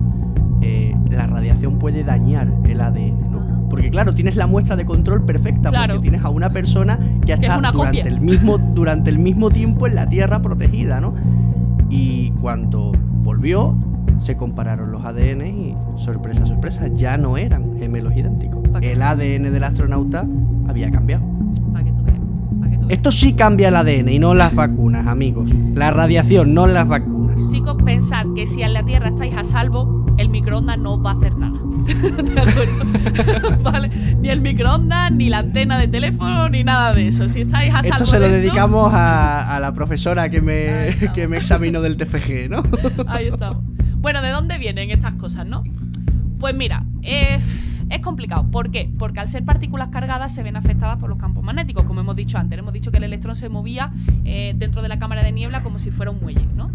[1.10, 3.30] la radiación puede dañar el ADN.
[3.71, 7.36] Porque claro, tienes la muestra de control perfecta, porque tienes a una persona que ha
[7.36, 11.15] estado durante el, mismo, durante el mismo tiempo en la Tierra protegida, ¿no?
[11.89, 12.91] Y cuando
[13.23, 13.77] volvió,
[14.19, 18.62] se compararon los ADN y, sorpresa, sorpresa, ya no eran gemelos idénticos.
[18.81, 20.25] El ADN del astronauta
[20.67, 21.25] había cambiado.
[22.89, 25.49] Esto sí cambia el ADN y no las vacunas, amigos.
[25.73, 27.20] La radiación, no las vacunas.
[27.51, 31.11] Chicos, pensad que si en la Tierra estáis a salvo, el microondas no os va
[31.11, 31.59] a hacer nada.
[32.33, 33.57] ¿De acuerdo?
[33.61, 33.89] ¿Vale?
[34.21, 37.27] Ni el microondas, ni la antena de teléfono, ni nada de eso.
[37.27, 37.89] Si estáis a salvo.
[37.89, 42.63] Esto se lo dedicamos a, la profesora que me, que me examinó del TFG, ¿no?
[43.07, 43.57] Ahí estamos.
[43.97, 45.61] Bueno, ¿de dónde vienen estas cosas, no?
[46.39, 48.49] Pues mira, es, es complicado.
[48.49, 48.89] ¿Por qué?
[48.97, 52.37] Porque al ser partículas cargadas se ven afectadas por los campos magnéticos, como hemos dicho
[52.37, 52.57] antes.
[52.57, 53.91] Hemos dicho que el electrón se movía
[54.23, 56.71] eh, dentro de la cámara de niebla como si fuera un muelle, ¿no?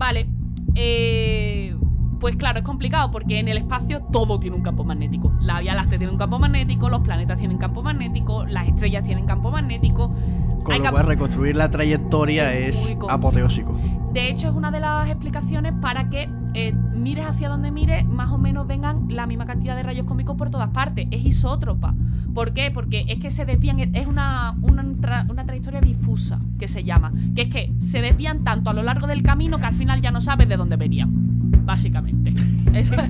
[0.00, 0.26] Vale.
[0.74, 1.74] Eh
[2.20, 5.32] pues claro, es complicado porque en el espacio todo tiene un campo magnético.
[5.40, 9.26] La Vía Láctea tiene un campo magnético, los planetas tienen campo magnético, las estrellas tienen
[9.26, 10.14] campo magnético.
[10.62, 13.74] Con lo cual reconstruir la trayectoria es, apoteósico.
[14.12, 18.30] De hecho, es una de las explicaciones para que eh, mires hacia donde mires, más
[18.30, 21.08] o menos vengan la misma cantidad de rayos cósmicos por todas partes.
[21.10, 21.94] Es isótropa.
[22.34, 22.70] ¿Por qué?
[22.70, 27.12] Porque es que se desvían, es una, una, trayectoria difusa que se llama.
[27.34, 30.10] Que es que se desvían tanto a lo largo del camino que al final ya
[30.10, 32.34] no sabes de dónde venían básicamente.
[32.72, 33.06] Esa,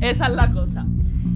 [0.00, 0.86] es la cosa.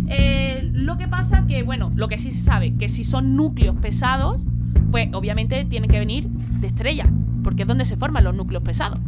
[0.08, 3.76] Eh, lo que pasa que, bueno, lo que sí se sabe, que si son núcleos
[3.76, 4.42] pesados,
[4.90, 7.08] pues obviamente tienen que venir de estrellas,
[7.42, 9.00] porque es donde se forman los núcleos pesados,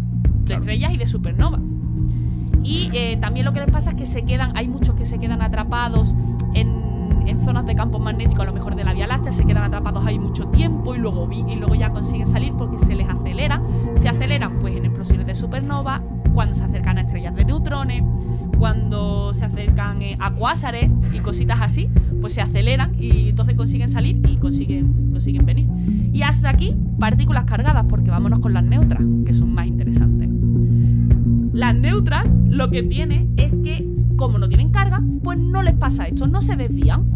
[0.45, 1.61] de estrellas y de supernovas.
[2.63, 5.19] Y eh, también lo que les pasa es que se quedan, hay muchos que se
[5.19, 6.15] quedan atrapados
[6.55, 6.89] en,
[7.45, 10.19] zonas de campo magnético, a lo mejor de la Vía Láctea, se quedan atrapados ahí
[10.19, 13.63] mucho tiempo y luego, y luego ya consiguen salir porque se les acelera.
[13.95, 16.03] Se aceleran pues en explosiones de supernova,
[16.35, 18.03] cuando se acercan a estrellas de neutrones,
[18.59, 21.89] cuando se acercan eh, a cuásares y cositas así,
[22.21, 25.67] pues se aceleran y entonces consiguen salir y consiguen, consiguen venir.
[26.13, 30.29] Y hasta aquí, partículas cargadas, porque vámonos con las neutras, que son más interesantes.
[31.53, 36.07] Las neutras lo que tiene es que, como no tienen carga, pues no les pasa
[36.07, 37.09] esto, no se desvían.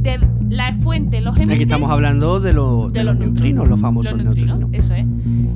[0.00, 1.54] De la fuente los emite.
[1.54, 5.06] Aquí estamos hablando de, los, neutrinos, los famosos neutrinos, Eso es.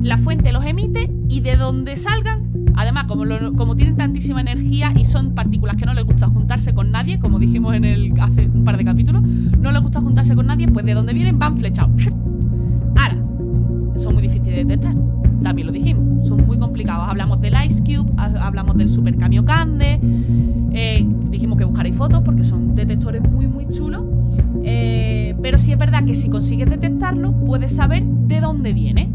[0.01, 5.33] La fuente los emite y de donde salgan, además, como, tienen tantísima energía y son
[5.33, 8.77] partículas que no les gusta juntarse con nadie, como dijimos en el hace un par
[8.77, 11.91] de capítulos, no les gusta juntarse con nadie, pues de donde vienen van flechados.
[12.99, 13.17] Ahora,
[13.95, 14.95] son muy difíciles de detectar
[15.41, 17.07] también lo dijimos, son muy complicados.
[17.07, 19.99] Hablamos del Ice Cube, hablamos del Super Kamiokande,
[20.71, 24.03] eh, dijimos que buscaréis fotos porque son detectores muy, muy chulos.
[24.63, 29.09] Eh, pero sí es verdad que si consigues detectarlo, puedes saber de dónde viene,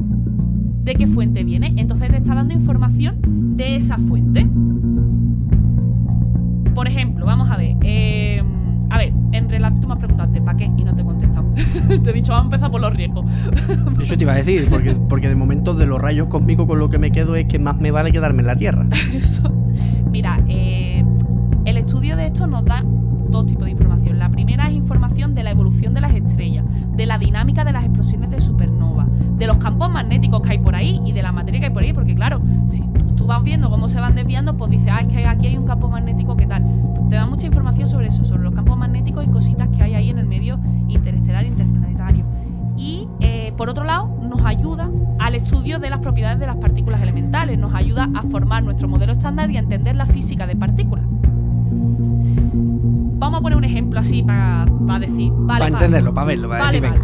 [0.82, 1.72] de qué fuente viene.
[1.76, 3.16] Entonces te está dando información
[3.56, 4.46] de esa fuente.
[6.74, 7.76] Por ejemplo, vamos a ver.
[7.82, 8.42] Eh,
[8.90, 10.64] a ver, en relación, tú me has preguntado ¿para qué?
[10.64, 11.50] Y no te he contestado.
[12.02, 13.26] te he dicho, vamos a empezar por los riesgos.
[14.00, 16.90] Eso te iba a decir, porque, porque de momento de los rayos cósmicos con lo
[16.90, 18.86] que me quedo es que más me vale quedarme en la Tierra.
[19.12, 19.50] Eso.
[20.10, 21.04] Mira, eh,
[21.64, 22.84] el estudio de esto nos da
[23.30, 24.18] dos tipos de información.
[24.18, 26.64] La primera es información de la evolución de las estrellas,
[26.94, 30.74] de la dinámica de las explosiones de supernova, de los campos magnéticos que hay por
[30.74, 32.82] ahí y de la materia que hay por ahí, porque claro, si
[33.26, 35.66] tú vas viendo cómo se van desviando, pues dices, ah, es que aquí hay un
[35.66, 36.64] campo magnético, ¿qué tal?
[37.10, 40.10] Te da mucha información sobre eso, sobre los campos magnéticos y cositas que hay ahí
[40.10, 42.24] en el medio interestelar e interplanetario.
[42.76, 47.02] Y eh, por otro lado, nos ayuda al estudio de las propiedades de las partículas
[47.02, 51.04] elementales, nos ayuda a formar nuestro modelo estándar y a entender la física de partículas.
[53.18, 54.66] Vamos a poner un ejemplo así para,
[55.00, 55.32] decir.
[55.48, 57.02] para entenderlo, para verlo, para decir,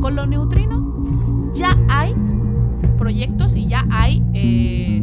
[0.00, 0.82] con los neutrinos
[1.54, 2.12] ya hay
[2.98, 5.02] proyectos y ya hay eh,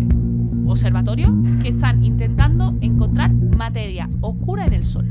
[0.68, 1.32] observatorios
[1.62, 5.08] que están intentando encontrar materia oscura en el Sol.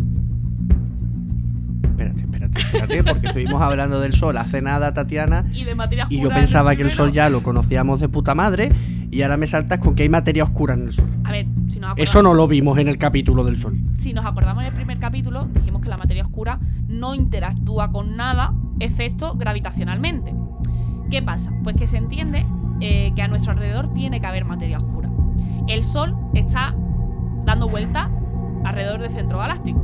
[1.83, 5.45] Espérate, espérate, espérate, porque estuvimos hablando del Sol hace nada, Tatiana.
[5.53, 6.21] Y de materia oscura.
[6.21, 8.71] Y yo pensaba que el Sol ya lo conocíamos de puta madre.
[9.11, 11.09] Y ahora me saltas con que hay materia oscura en el Sol.
[11.23, 13.79] A ver, si nos Eso no lo vimos en el capítulo del Sol.
[13.97, 18.17] Si nos acordamos en el primer capítulo, dijimos que la materia oscura no interactúa con
[18.17, 20.35] nada, excepto gravitacionalmente.
[21.11, 21.53] ¿Qué pasa?
[21.63, 22.45] Pues que se entiende
[22.87, 25.09] eh, que a nuestro alrededor tiene que haber materia oscura.
[25.69, 26.77] El Sol está
[27.47, 28.11] dando vuelta
[28.63, 29.81] alrededor del centro galáctico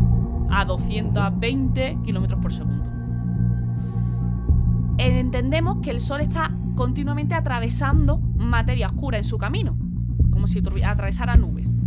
[0.51, 2.85] a 220 kilómetros por segundo.
[4.99, 9.79] Entendemos que el Sol está continuamente atravesando materia oscura en su camino,
[10.29, 11.79] como si atravesara nubes.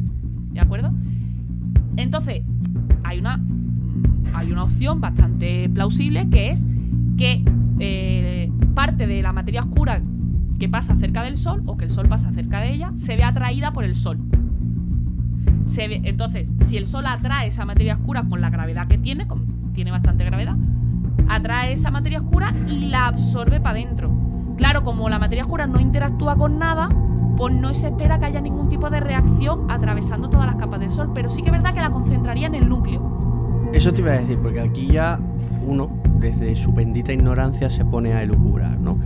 [0.52, 0.90] ¿De acuerdo?
[1.96, 2.42] Entonces,
[3.04, 3.40] hay una,
[4.34, 6.68] hay una opción bastante plausible que es
[7.18, 7.46] que
[7.78, 10.02] eh, parte de la materia oscura
[10.64, 13.26] que pasa cerca del Sol o que el Sol pasa cerca de ella se ve
[13.26, 14.18] atraída por el Sol.
[15.78, 19.28] entonces, si el Sol atrae esa materia oscura con la gravedad que tiene,
[19.74, 20.56] tiene bastante gravedad,
[21.28, 24.10] atrae esa materia oscura y la absorbe para adentro.
[24.56, 26.88] Claro, como la materia oscura no interactúa con nada,
[27.36, 30.94] pues no se espera que haya ningún tipo de reacción atravesando todas las capas del
[30.94, 33.68] Sol, pero sí que es verdad que la concentraría en el núcleo.
[33.74, 35.18] Eso te iba a decir, porque aquí ya
[35.68, 35.90] uno,
[36.22, 38.98] desde su bendita ignorancia, se pone a elucubrar, ¿no?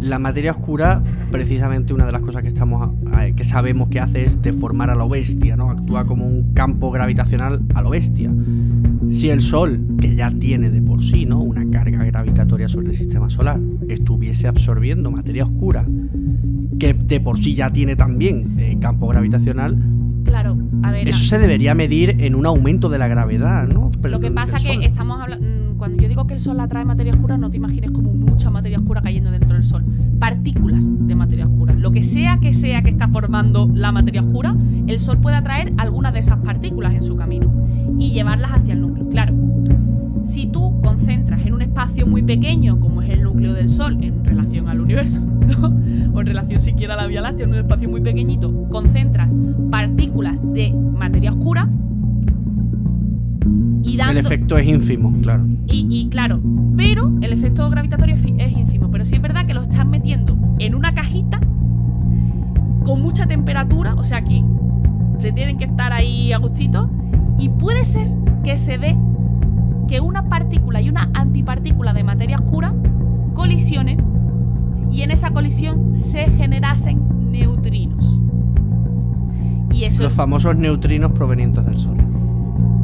[0.00, 2.90] La materia oscura, precisamente una de las cosas que estamos
[3.34, 5.70] que sabemos que hace es deformar a la bestia, ¿no?
[5.70, 8.30] Actúa como un campo gravitacional a lo bestia.
[9.10, 11.40] Si el Sol, que ya tiene de por sí, ¿no?
[11.40, 15.86] Una carga gravitatoria sobre el sistema solar, estuviese absorbiendo materia oscura,
[16.78, 19.78] que de por sí ya tiene también eh, campo gravitacional,
[20.26, 21.08] Claro, a ver.
[21.08, 23.90] Eso se debería medir en un aumento de la gravedad, ¿no?
[24.02, 25.46] lo que pasa es que estamos hablando.
[25.46, 28.50] Mm, cuando yo digo que el Sol atrae materia oscura, no te imagines como mucha
[28.50, 29.84] materia oscura cayendo dentro del Sol.
[30.18, 31.74] Partículas de materia oscura.
[31.74, 35.72] Lo que sea que sea que está formando la materia oscura, el Sol puede atraer
[35.76, 37.52] algunas de esas partículas en su camino
[37.98, 39.08] y llevarlas hacia el núcleo.
[39.08, 39.34] Claro,
[40.26, 44.24] si tú concentras en un espacio muy pequeño, como es el núcleo del Sol en
[44.24, 45.22] relación al universo,
[46.12, 49.32] o en relación siquiera a la Vía Láctea, en un espacio muy pequeñito, concentras
[49.70, 51.70] partículas de materia oscura
[53.82, 54.18] y dando...
[54.18, 55.44] El efecto es ínfimo, claro.
[55.68, 56.40] Y, claro,
[56.76, 60.74] pero el efecto gravitatorio es ínfimo, pero sí es verdad que lo estás metiendo en
[60.74, 61.38] una cajita
[62.82, 64.42] con mucha temperatura, o sea que
[65.20, 66.90] se tienen que estar ahí a gustito,
[67.38, 68.08] y puede ser
[68.42, 68.96] que se dé
[69.88, 72.74] que una partícula y una antipartícula de materia oscura
[73.34, 73.98] colisionen
[74.90, 78.22] y en esa colisión se generasen neutrinos.
[79.72, 81.96] Y eso Los famosos neutrinos provenientes del Sol.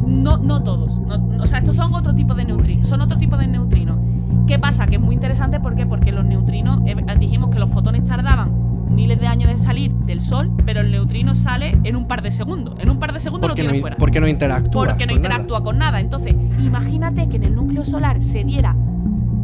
[0.07, 1.01] no, no todos.
[1.01, 2.87] no- o sea, estos son otro tipo de neutrinos.
[2.87, 4.02] Son otro tipo de neutrinos.
[4.47, 4.85] ¿Qué pasa?
[4.85, 5.85] Que es muy interesante ¿por qué?
[5.85, 8.51] porque los neutrinos, eh, dijimos que los fotones tardaban
[8.93, 12.31] miles de años de salir del Sol, pero el neutrino sale en un par de
[12.31, 12.75] segundos.
[12.79, 13.97] En un par de segundos lo Porque no, fuera.
[13.97, 14.87] porque no interactúa.
[14.87, 15.35] Porque no con nada.
[15.35, 15.99] interactúa con nada.
[15.99, 18.75] Entonces, imagínate que en el núcleo solar se diera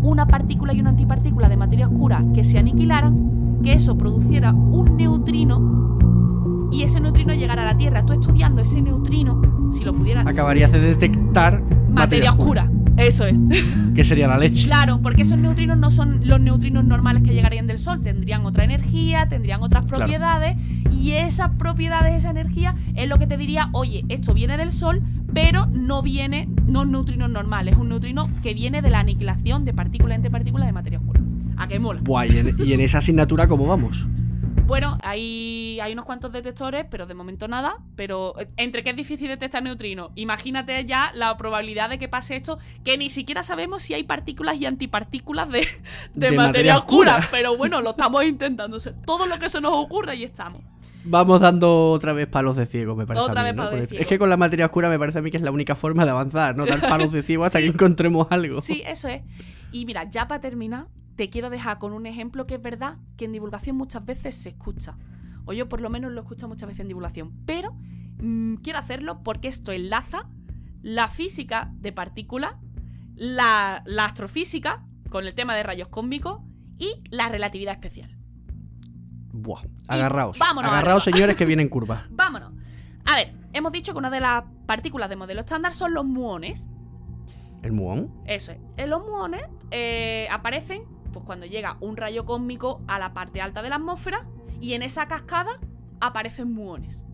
[0.03, 4.95] una partícula y una antipartícula de materia oscura que se aniquilaran, que eso produciera un
[4.97, 5.89] neutrino
[6.71, 8.05] y ese neutrino llegara a la Tierra.
[8.05, 10.27] Tú estudiando ese neutrino, si lo pudieras...
[10.27, 12.69] Acabarías de detectar Materia oscura.
[12.99, 13.39] Eso es.
[13.95, 14.63] Que sería la leche.
[14.65, 18.63] Claro, porque esos neutrinos no son los neutrinos normales que llegarían del Sol, tendrían otra
[18.63, 19.97] energía, tendrían otras Claro.
[20.05, 20.55] propiedades,
[20.91, 25.01] y esas propiedades, esa energía, es lo que te diría, oye, esto viene del Sol,
[25.33, 29.65] pero no viene, no es neutrinos normales, es un neutrino que viene de la aniquilación
[29.65, 31.19] de partícula entre partícula de materia oscura.
[31.57, 31.99] ¿A qué mola?
[32.05, 34.05] Buah, y en, y en esa asignatura, ¿cómo vamos?
[34.65, 37.77] Bueno, hay, hay unos cuantos detectores, pero de momento nada.
[37.95, 42.35] Pero eh, entre que es difícil detectar neutrinos, imagínate ya la probabilidad de que pase
[42.35, 45.67] esto, que ni siquiera sabemos si hay partículas y antipartículas de, de
[46.13, 47.11] De materia, materia oscura.
[47.13, 47.27] oscura.
[47.31, 48.77] Pero bueno, lo estamos intentando.
[49.05, 50.61] Todo lo que se nos ocurra y estamos.
[51.05, 53.23] Vamos dando otra vez palos de ciego, me parece.
[53.25, 53.63] Otra a mí, vez ¿no?
[53.63, 54.01] palos de ciego.
[54.03, 56.03] Es que con la materia oscura me parece a mí que es la única forma
[56.05, 56.65] de avanzar, ¿no?
[56.65, 57.65] Dar palos de ciego hasta Sí.
[57.65, 58.61] que encontremos algo.
[58.61, 59.23] Sí, eso es.
[59.71, 60.87] Y mira, ya para terminar,
[61.19, 64.47] te quiero dejar con un ejemplo que es verdad que en divulgación muchas veces se
[64.47, 64.95] escucha.
[65.43, 67.33] O yo por lo menos lo escucho muchas veces en divulgación.
[67.45, 67.75] Pero
[68.21, 70.29] mm, quiero hacerlo porque esto enlaza
[70.81, 72.53] la física de partículas,
[73.17, 76.39] la, la astrofísica, con el tema de rayos cósmicos,
[76.77, 78.15] y la relatividad especial.
[79.33, 80.39] Buah, agarraos.
[80.39, 82.03] vámonos agarraos, señores, que vienen curvas.
[82.11, 82.53] Vámonos.
[83.03, 86.69] A ver, hemos dicho que una de las partículas de modelo estándar son los muones.
[87.61, 88.09] ¿El muón?
[88.25, 88.87] Eso es.
[88.87, 93.69] Los muones eh, aparecen pues, cuando llega un rayo cósmico a la parte alta de
[93.69, 94.27] la atmósfera
[94.61, 95.59] y en esa cascada
[95.99, 97.05] aparecen muones.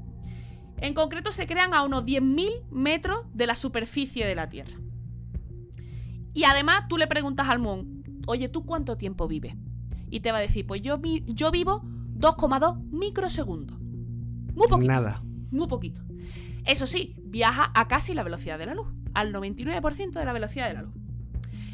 [0.78, 4.78] En concreto se crean a unos 10.000 metros de la superficie de la Tierra.
[6.34, 9.56] Y además tú le preguntas al muón, oye, ¿tú cuánto tiempo vives?
[10.10, 11.82] Y te va a decir, pues yo, vi- yo vivo
[12.18, 13.80] 2,2 microsegundos.
[13.80, 14.92] Muy poquito.
[14.92, 15.24] Nada.
[15.52, 16.02] Muy poquito.
[16.66, 20.68] Eso sí, viaja a casi la velocidad de la luz, al 99% de la velocidad
[20.68, 20.94] de la luz.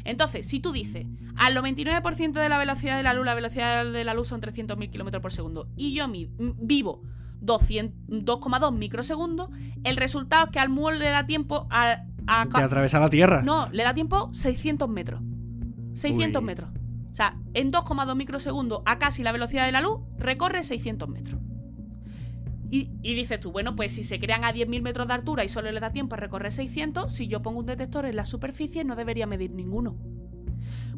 [0.04, 4.04] Entonces, si tú dices, al 99% de la velocidad de la luz, la velocidad de
[4.04, 6.06] la luz son 300.000 km por segundo, y yo
[6.58, 7.02] vivo
[7.40, 9.50] 200 2,2 microsegundos,
[9.84, 12.04] el resultado es que al muón le da tiempo a...
[12.26, 13.42] a Que atraviesa la Tierra.
[13.42, 15.20] no, le da tiempo 600 metros.
[15.94, 16.46] 600 Uy.
[16.46, 16.70] metros.
[17.10, 21.40] O sea, en 2,2 microsegundos a casi la velocidad de la luz, recorre 600 metros.
[22.70, 25.50] Y, y dices tú, bueno, pues si se crean a 10.000 metros de altura y
[25.50, 28.82] solo le da tiempo a recorrer 600, si yo pongo un detector en la superficie
[28.84, 29.98] no debería medir ninguno.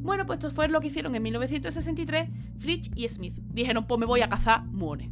[0.04, 3.34] Bueno, pues esto fue lo que hicieron en 1963 Fritsch y Smith.
[3.54, 5.08] Dijeron, pues me voy a cazar muones.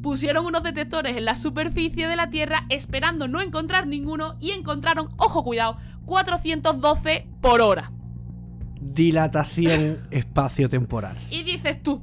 [0.00, 5.08] Pusieron unos detectores en la superficie de la Tierra esperando no encontrar ninguno y encontraron,
[5.16, 7.90] ojo cuidado, 412 por hora.
[8.80, 11.16] Dilatación espacio-temporal.
[11.28, 12.00] Y dices tú,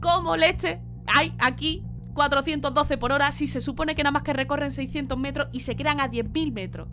[0.00, 1.82] ¿cómo leche hay aquí
[2.14, 5.74] 412 por hora si se supone que nada más que recorren 600 metros y se
[5.74, 6.88] crean a 10.000 metros?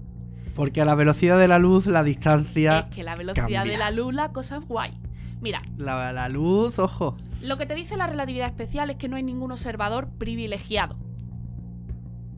[0.56, 2.80] Porque a la velocidad de la luz, la distancia.
[2.90, 3.64] es que la velocidad cambia.
[3.64, 4.94] de la luz, la cosa es guay.
[5.42, 7.18] Mira, La, la luz, ojo.
[7.42, 10.96] lo que te dice la relatividad especial es que no hay ningún observador privilegiado.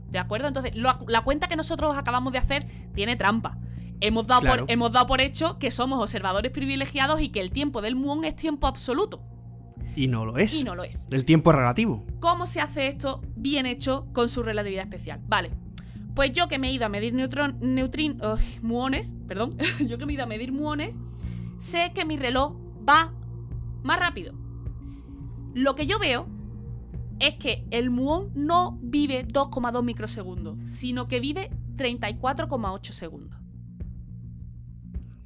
[0.09, 0.47] ¿De acuerdo?
[0.47, 3.57] Entonces, lo- la cuenta que nosotros acabamos de hacer tiene trampa.
[4.01, 4.63] Hemos dado, Claro.
[4.65, 8.23] por, hemos dado por hecho que somos observadores privilegiados y que el tiempo del muón
[8.23, 9.21] es tiempo absoluto.
[9.95, 10.53] Y no lo es.
[10.59, 11.07] Y no lo es.
[11.11, 12.05] El tiempo es relativo.
[12.19, 15.21] ¿Cómo se hace esto bien hecho con su relatividad especial?
[15.27, 15.51] Vale.
[16.15, 20.05] Pues yo que me he ido a medir neutron, neutrin, ugh, muones, perdón, yo que
[20.05, 20.97] me he ido a medir muones,
[21.57, 22.55] sé que mi reloj
[22.87, 23.13] va
[23.83, 24.33] más rápido.
[25.53, 26.27] Lo que yo veo
[27.19, 33.39] es que el muón no vive 2,2 microsegundos, sino que vive 34,8 segundos.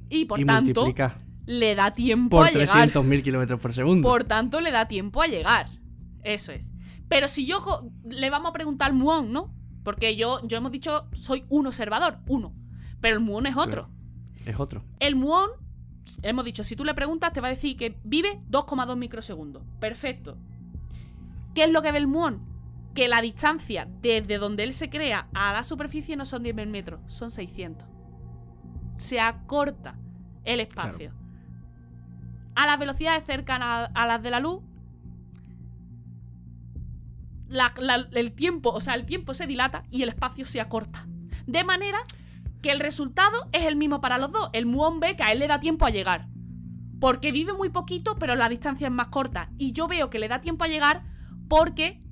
[0.08, 2.90] Y por y tanto, multiplica le da tiempo por a llegar.
[2.92, 4.08] 300.000 kilómetros por segundo.
[4.08, 5.68] Por tanto, le da tiempo a llegar.
[6.22, 6.70] Eso es.
[7.08, 9.52] Pero si yo le vamos a preguntar al muón, ¿no?
[9.90, 12.54] Porque yo, yo hemos dicho, soy un observador, uno.
[13.00, 13.90] Pero el muón es otro.
[14.46, 14.84] Es otro.
[15.00, 15.50] El muón,
[16.22, 19.64] hemos dicho, si tú le preguntas, te va a decir que vive 2,2 microsegundos.
[19.80, 20.38] Perfecto.
[21.56, 22.46] ¿Qué es lo que ve el muón?
[22.94, 27.00] Que la distancia desde donde él se crea a la superficie no son 10.000 metros,
[27.12, 27.88] son 600.
[28.96, 29.98] Se acorta
[30.44, 31.12] el espacio.
[32.54, 34.62] A las velocidades cercanas a las de la luz,
[38.12, 41.06] el tiempo, o sea, el tiempo se dilata y el espacio se acorta.
[41.46, 41.98] De manera
[42.62, 44.50] que el resultado es el mismo para los dos.
[44.52, 46.28] El muón ve que a él le da tiempo a llegar.
[47.00, 49.50] porque vive muy poquito, pero la distancia es más corta.
[49.56, 51.02] Y yo veo que le da tiempo a llegar
[51.48, 52.02] porque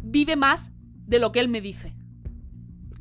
[0.00, 0.70] vive más
[1.06, 1.96] de lo que él me dice.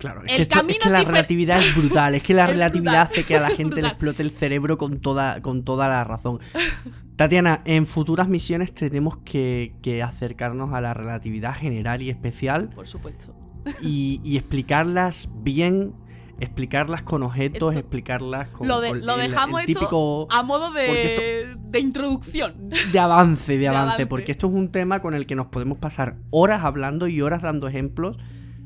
[0.01, 3.51] Claro, es que, la relatividad es brutal, es que la relatividad hace que a la
[3.51, 6.39] gente le explote el cerebro con toda, con toda la razón.
[7.17, 12.69] Tatiana, en futuras misiones tenemos que, acercarnos a la relatividad general y especial.
[12.69, 13.35] Por supuesto.
[13.83, 15.93] Y, explicarlas bien,
[16.39, 18.67] explicarlas con objetos, explicarlas con.
[18.67, 22.71] Lo, lo dejamos esto a modo de, de introducción.
[22.91, 26.15] De avance, de, avance, porque esto es un tema con el que nos podemos pasar
[26.31, 28.17] horas hablando y horas dando ejemplos.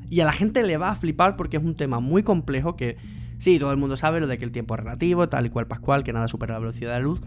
[0.09, 2.97] Y a la gente le va a flipar porque es un tema muy complejo que.
[3.37, 5.67] Sí, todo el mundo sabe lo de que el tiempo es relativo, tal y cual
[5.67, 7.19] Pascual, que nada supera la velocidad de la luz.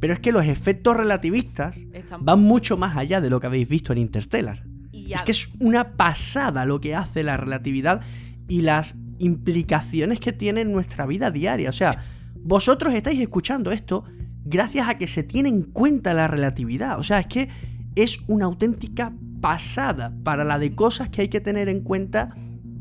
[0.00, 1.86] Pero es que los efectos relativistas
[2.20, 4.64] van mucho más allá de lo que habéis visto en Interstellar.
[4.92, 8.00] Es que es una pasada lo que hace la relatividad
[8.48, 11.70] y las implicaciones que tiene en nuestra vida diaria.
[11.70, 12.04] O sea,
[12.34, 14.04] vosotros estáis escuchando esto
[14.44, 16.98] gracias a que se tiene en cuenta la relatividad.
[16.98, 17.48] O sea, es que
[17.94, 19.12] es una auténtica
[19.44, 22.34] pasada para la de cosas que hay que tener en cuenta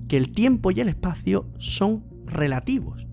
[0.08, 3.06] que el tiempo y el espacio son relativos.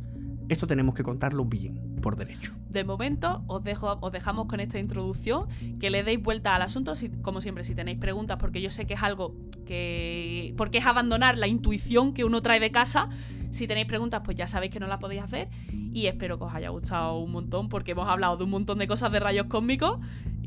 [0.49, 2.53] Esto tenemos que contarlo bien por derecho.
[2.69, 5.49] De momento os, dejo, os dejamos con esta introducción,
[5.81, 6.93] que le deis vuelta al asunto,
[7.23, 9.35] como siempre, si tenéis preguntas, porque yo sé que es algo
[9.67, 10.55] que...
[10.57, 13.09] porque es abandonar la intuición que uno trae de casa.
[13.51, 15.49] Si tenéis preguntas, pues ya sabéis que no las podéis hacer.
[15.93, 18.87] Y espero que os haya gustado un montón, porque hemos hablado de un montón de
[18.87, 19.99] cosas de rayos cósmicos.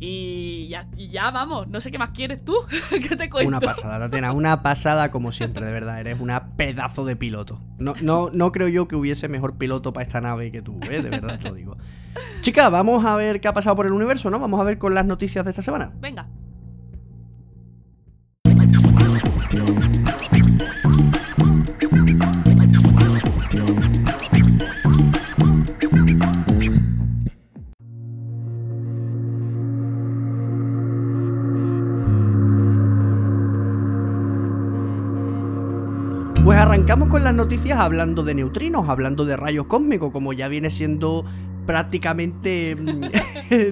[0.05, 2.53] Y ya, ya vamos, no sé qué más quieres tú,
[2.89, 3.47] que te cuento.
[3.47, 7.61] Una pasada, Tatiana, una pasada como siempre, de verdad, eres una pedazo de piloto.
[7.77, 11.01] No, no, no creo yo que hubiese mejor piloto para esta nave que tú, ¿eh?
[11.01, 11.77] de verdad te lo digo.
[12.41, 14.39] Chica, vamos a ver qué ha pasado por el universo, ¿no?
[14.39, 15.93] Vamos a ver con las noticias de esta semana.
[16.01, 16.27] Venga.
[36.93, 41.25] Arrancamos con las noticias hablando de neutrinos, hablando de rayos cósmicos, como ya viene siendo
[41.65, 43.05] prácticamente mm,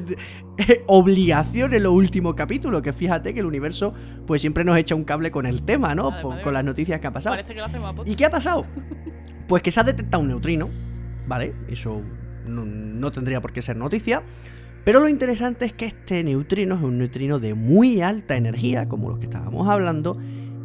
[0.88, 3.93] obligación en los últimos capítulos, que fíjate que el universo
[4.26, 6.19] pues siempre nos echa un cable con el tema, ¿no?
[6.19, 7.36] con las noticias que ha pasado.
[7.36, 8.65] Parece que lo hacemos ¿Y qué ha pasado?
[9.47, 10.69] Pues que se ha detectado un neutrino,
[11.28, 11.53] ¿vale?
[11.67, 12.01] Eso
[12.47, 14.24] no, no tendría por qué ser noticia.
[14.84, 19.09] Pero lo interesante es que este neutrino es un neutrino de muy alta energía, como
[19.09, 20.17] los que estábamos hablando,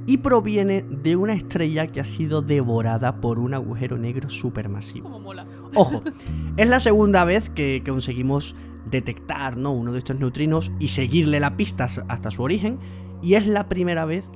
[0.06, 5.10] y proviene de una estrella que ha sido devorada por un agujero negro supermasivo.
[5.10, 5.46] Como mola.
[5.74, 6.02] Ojo,
[6.56, 8.54] es la segunda vez que, conseguimos
[8.88, 9.72] detectar ¿no?
[9.72, 12.78] uno de estos neutrinos y seguirle la pista hasta su origen.
[13.20, 14.30] Y es la primera vez,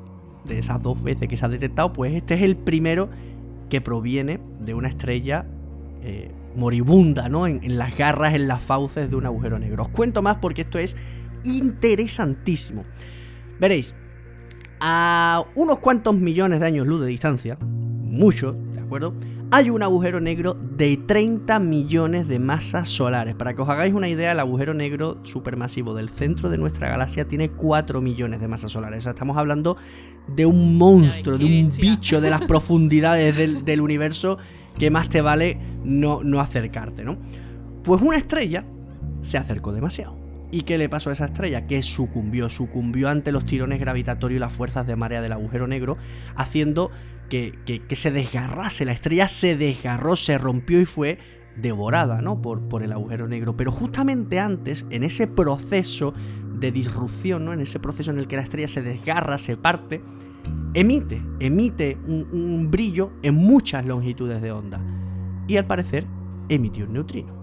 [0.45, 3.09] de esas dos veces que se ha detectado, pues este es el primero
[3.68, 5.47] que proviene de una estrella
[6.03, 7.47] eh, moribunda, ¿no?
[7.47, 9.85] En, en las garras, en las fauces de un agujero negro.
[9.85, 10.97] Os cuento más porque esto es
[11.45, 12.85] interesantísimo.
[13.61, 13.95] Veréis,
[14.81, 19.14] a unos cuantos millones de años luz de distancia, mucho, ¿de acuerdo?
[19.53, 23.35] Hay un agujero negro de 30 millones de masas solares.
[23.35, 27.26] Para que os hagáis una idea, el agujero negro supermasivo del centro de nuestra galaxia
[27.26, 29.01] tiene 4 millones de masas solares.
[29.01, 29.76] O sea, estamos hablando
[30.28, 34.39] de un monstruo, de un bicho de las profundidades del, universo
[34.78, 37.18] que más te vale no, no acercarte, ¿no?
[37.83, 38.64] Pues una estrella
[39.22, 40.20] se acercó demasiado.
[40.53, 41.67] ¿Y qué le pasó a esa estrella?
[41.67, 45.97] Que sucumbió, sucumbió ante los tirones gravitatorios y las fuerzas de marea del agujero negro,
[46.35, 46.91] haciendo
[47.29, 48.85] que, se desgarrase.
[48.85, 51.19] La estrella se desgarró, se rompió y fue
[51.57, 52.43] devorada ¿no?
[52.43, 53.57] por, por el agujero negro.
[53.57, 56.15] Pero justamente antes, en ese proceso
[56.59, 57.53] de disrupción, ¿no?
[57.53, 60.03] en ese proceso en el que la estrella se desgarra, se parte,
[60.75, 64.81] emite, emite un, un brillo en muchas longitudes de onda.
[65.47, 66.07] Y al parecer
[66.49, 67.39] emitió un neutrino.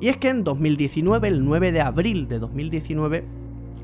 [0.00, 3.24] Y es que en 2019, el 9 de abril de 2019,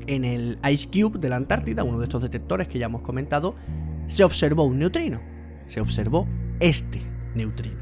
[0.07, 3.55] en el Ice Cube de la Antártida, uno de estos detectores que ya hemos comentado,
[4.07, 5.21] se observó un neutrino.
[5.67, 6.27] Se observó
[6.59, 7.01] este
[7.35, 7.81] neutrino.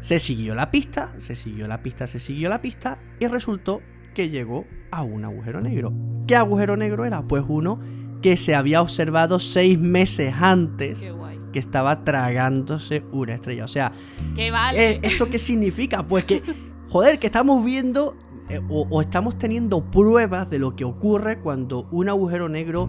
[0.00, 3.80] Se siguió la pista, se siguió la pista, se siguió la pista y resultó
[4.14, 5.92] que llegó a un agujero negro.
[6.26, 7.22] ¿Qué agujero negro era?
[7.22, 7.80] Pues uno
[8.22, 11.06] que se había observado seis meses antes
[11.52, 13.64] que estaba tragándose una estrella.
[13.64, 13.92] O sea,
[14.34, 14.90] ¿Qué vale?
[14.90, 16.06] Eh, ¿esto qué significa?
[16.06, 16.42] Pues que
[16.88, 18.16] joder, que estamos viendo
[18.48, 22.88] eh, o, estamos teniendo pruebas de lo que ocurre cuando un agujero negro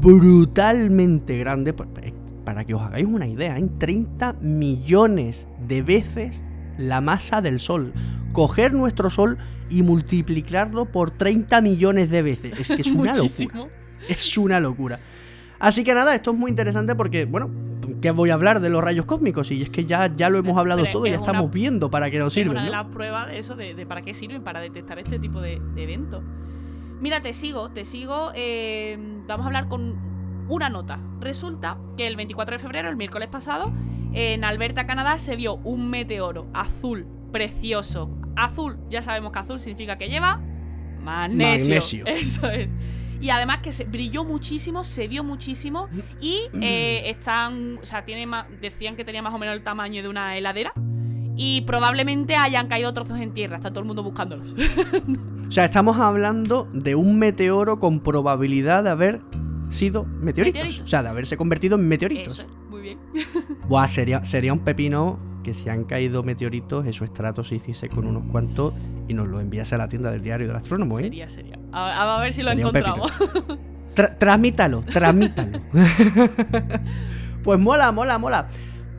[0.00, 2.12] brutalmente grande, eh,
[2.44, 6.44] para que os hagáis una idea, en 30 millones de veces
[6.76, 7.92] la masa del Sol.
[8.32, 9.38] Coger nuestro Sol
[9.70, 12.58] y multiplicarlo por 30 millones de veces.
[12.58, 13.68] Es que es una locura.
[14.08, 15.00] Es una locura.
[15.58, 17.50] Así que nada, esto es muy interesante porque, bueno,
[18.14, 19.50] voy a hablar de los rayos cósmicos?
[19.50, 21.90] Y es que ya, ya lo hemos hablado Pero todo, es ya una- estamos viendo
[21.90, 22.52] para qué nos sirven.
[22.52, 22.72] una de ¿no?
[22.72, 25.82] las pruebas de eso, de, de para qué sirven, para detectar este tipo de, de
[25.82, 26.22] eventos.
[27.00, 28.30] Mira, te sigo, te sigo.
[28.34, 29.96] eh, vamos a hablar con
[30.48, 30.98] una nota.
[31.20, 33.72] Resulta que el 24 de febrero, el miércoles pasado,
[34.12, 38.10] en Alberta, Canadá, se vio un meteoro azul, precioso.
[38.36, 40.40] Azul, ya sabemos que azul significa que lleva
[41.02, 41.74] magnesio.
[41.74, 42.06] Magnesio.
[42.06, 42.68] Eso es.
[43.20, 45.88] Y además que se brilló muchísimo, se vio muchísimo
[46.20, 48.26] y eh, están, o sea, tiene
[48.60, 50.72] decían que tenía más o menos el tamaño de una heladera
[51.36, 54.54] y probablemente hayan caído trozos en tierra, está todo el mundo buscándolos.
[55.46, 59.20] O sea, estamos hablando de un meteoro con probabilidad de haber
[59.68, 60.60] sido meteoritos.
[60.60, 62.32] Meteoritos, O sea, de haberse convertido en meteoritos.
[62.32, 62.98] Eso es, muy bien.
[63.68, 68.04] Buah, sería, sería un pepino que si han caído meteoritos, eso estrato se hiciese con
[68.04, 68.74] unos cuantos
[69.06, 71.02] y nos lo enviase a la tienda del diario del astrónomo, ¿eh?
[71.04, 71.56] Sería, sería.
[71.70, 73.12] A, a ver si lo Sería encontramos.
[73.94, 75.60] Tra- transmítalo, transmítalo.
[77.44, 78.48] pues mola, mola, mola.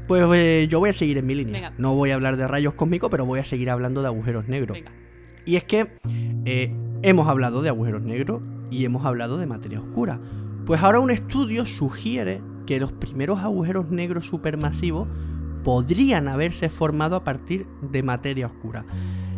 [0.07, 1.53] Pues eh, yo voy a seguir en mi línea.
[1.53, 1.73] Venga.
[1.77, 4.77] No voy a hablar de rayos cósmicos, pero voy a seguir hablando de agujeros negros.
[4.77, 4.91] Venga.
[5.45, 5.99] Y es que
[6.45, 8.41] eh, hemos hablado de agujeros negros
[8.71, 10.19] y hemos hablado de materia oscura.
[10.65, 15.09] Pues ahora un estudio sugiere que los primeros agujeros negros supermasivos
[15.67, 18.85] podrían haberse formado a partir de materia oscura.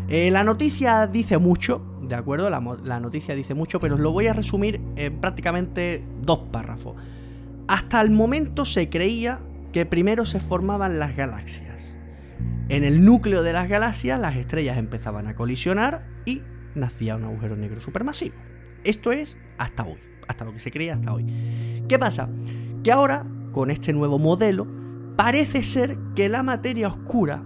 [0.09, 2.51] Eh, la noticia dice mucho, ¿de acuerdo?
[2.51, 6.93] La, la noticia dice mucho, pero os lo voy a resumir en prácticamente dos párrafos.
[7.67, 9.39] Hasta el momento se creía
[9.73, 11.95] que primero se formaban las galaxias.
[12.67, 16.43] En el núcleo de las galaxias las estrellas empezaban a colisionar y
[16.75, 18.35] nacía un agujero negro supermasivo.
[18.83, 21.25] Esto es hasta hoy, hasta lo que se creía hasta hoy.
[21.87, 22.29] ¿Qué pasa?
[22.83, 24.78] Que ahora, con este nuevo modelo,
[25.19, 27.43] parece ser que la materia oscura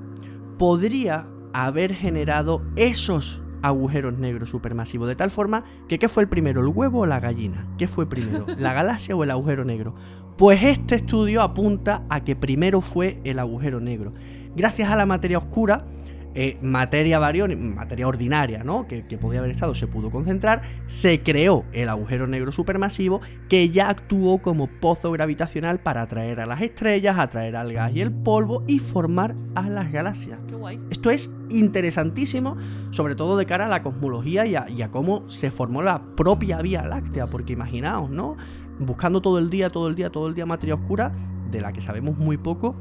[0.60, 5.08] podría haber generado esos agujeros negros supermasivos.
[5.08, 6.62] De tal forma que ¿qué fue el primero?
[6.62, 7.66] ¿El huevo o la gallina?
[7.80, 8.46] ¿Qué fue primero?
[8.60, 9.96] ¿La galaxia o el agujero negro?
[10.38, 14.14] Pues este estudio apunta a que primero fue el agujero negro.
[14.56, 15.88] Gracias a la materia oscura,
[16.36, 18.88] eh, materia bariónica, materia ordinaria, ¿no?
[18.88, 23.70] Que, que podía haber estado, se pudo concentrar, se creó el agujero negro supermasivo que
[23.70, 28.12] ya actuó como pozo gravitacional para atraer a las estrellas, atraer al gas y el
[28.12, 30.40] polvo y formar a las galaxias.
[30.48, 30.80] Qué guay.
[30.90, 32.58] Esto es interesantísimo,
[32.92, 36.04] sobre todo de cara a la cosmología y a, y a cómo se formó la
[36.16, 38.38] propia Vía Láctea, porque imaginaos, ¿no?
[38.80, 41.12] Buscando todo el día, todo el día, todo el día materia oscura,
[41.52, 42.76] de la que sabemos muy poco,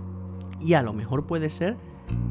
[0.61, 1.77] y a lo mejor puede ser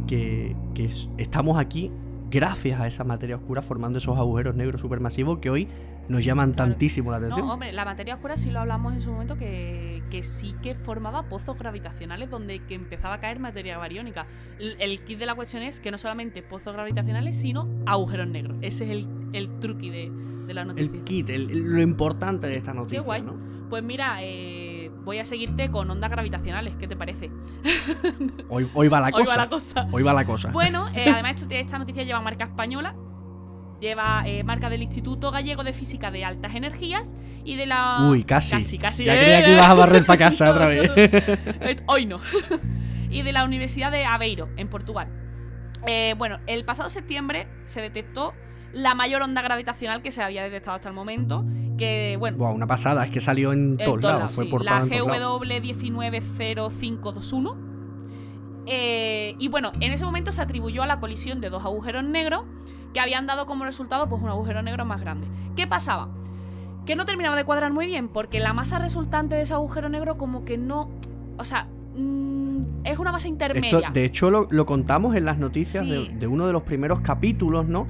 [0.08, 1.92] que, que es- estamos aquí
[2.30, 5.68] gracias a esa materia oscura formando esos agujeros negros supermasivos que hoy
[6.08, 6.72] nos llaman Claro.
[6.72, 7.46] tantísimo la atención.
[7.46, 10.74] No, hombre, la materia oscura sí lo hablamos en su momento que, que sí que
[10.76, 14.26] formaba pozos gravitacionales donde que empezaba a caer materia bariónica.
[14.60, 18.58] El, el kit de la cuestión es que no solamente pozos gravitacionales, sino agujeros negros.
[18.62, 20.12] Ese es el, el truqui de,
[20.48, 20.92] de la noticia.
[20.94, 23.22] el kit, el- lo importante de esta qué noticia, guay.
[23.22, 23.36] ¿no?
[23.70, 24.71] Pues mira, eh,
[25.04, 26.76] voy a seguirte con ondas gravitacionales.
[26.78, 27.32] ¿Qué te parece?
[28.50, 29.32] Hoy, hoy va la Hoy cosa.
[29.32, 29.88] va la cosa.
[29.92, 30.50] Hoy va la cosa.
[30.52, 32.96] Bueno, eh, además esto- esta noticia lleva marca española,
[33.80, 38.08] lleva eh, marca del Instituto Gallego de Física de Altas Energías y de la...
[38.10, 38.52] Uy, casi.
[38.52, 39.06] Casi, casi.
[39.06, 40.90] Ya creía que ibas a barrer para casa otra vez.
[40.90, 40.96] no,
[41.76, 41.82] no.
[41.88, 42.20] Hoy no.
[43.10, 45.08] y de la Universidad de Aveiro, en Portugal.
[45.88, 48.34] Eh, bueno, el pasado septiembre se detectó
[48.74, 51.46] la mayor onda gravitacional que se había detectado hasta el momento,
[51.78, 54.52] que, bueno, Buah, una pasada, es que salió en en todos lados, fue sí.
[54.52, 55.42] por La todos lados.
[55.42, 57.72] GW190521.
[58.68, 62.44] Eh, y bueno, en ese momento se atribuyó a la colisión de dos agujeros negros
[62.94, 65.28] que habían dado como resultado pues un agujero negro más grande.
[65.56, 66.10] ¿Qué pasaba?
[66.86, 70.18] Que no terminaba de cuadrar muy bien porque la masa resultante de ese agujero negro
[70.18, 70.90] como que no...
[71.38, 73.80] O sea, mm, es una masa intermedia.
[73.80, 77.68] Esto, de hecho, lo, lo contamos en las noticias de uno de los primeros capítulos,
[77.68, 77.88] ¿no?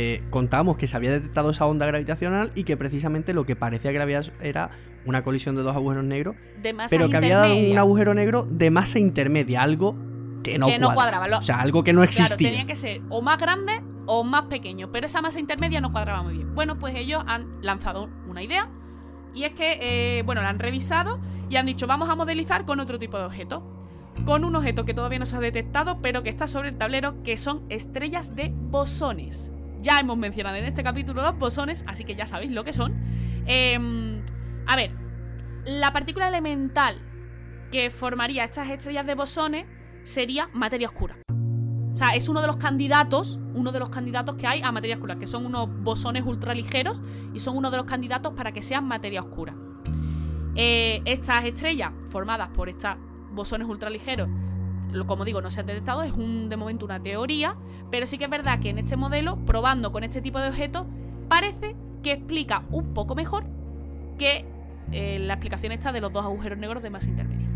[0.00, 3.90] Eh, contamos que se había detectado esa onda gravitacional y que precisamente lo que parecía
[3.90, 4.70] que había era
[5.04, 8.70] una colisión de dos agujeros negros, de pero que había dado un agujero negro de
[8.70, 9.96] masa intermedia, algo
[10.44, 11.18] que no, Que no cuadra.
[11.18, 12.50] cuadraba, O sea, algo que no Claro, existía.
[12.50, 16.22] tenía que ser o más grande o más pequeño, pero esa masa intermedia no cuadraba
[16.22, 16.54] muy bien.
[16.54, 18.70] Bueno, pues ellos han lanzado una idea
[19.34, 19.78] y es que,
[20.18, 21.18] eh, bueno, la han revisado
[21.50, 23.64] y han dicho, vamos a modelizar con otro tipo de objeto.
[24.24, 27.22] Con un objeto que todavía no se ha detectado, pero que está sobre el tablero,
[27.24, 29.52] que son estrellas de bosones.
[29.80, 32.94] Ya hemos mencionado en este capítulo los bosones, así que ya sabéis lo que son.
[33.46, 34.22] Em,
[34.66, 34.92] a ver,
[35.64, 37.00] la partícula elemental
[37.70, 39.66] que formaría estas estrellas de bosones
[40.02, 41.18] sería materia oscura.
[41.30, 44.96] O sea, es uno de los candidatos, uno de los candidatos que hay a materia
[44.96, 47.02] oscura, que son unos bosones ultraligeros
[47.34, 49.54] y son uno de los candidatos para que sean materia oscura.
[50.54, 52.96] Eh, estas estrellas formadas por estos
[53.32, 54.28] bosones ultraligeros,
[55.06, 57.56] como digo, no se han detectado, es un, de momento una teoría,
[57.90, 60.86] pero sí que es verdad que en este modelo, probando con este tipo de objetos,
[61.28, 63.44] parece que explica un poco mejor
[64.18, 64.46] que
[64.92, 67.46] eh, la explicación esta de los dos agujeros negros de masa intermedia.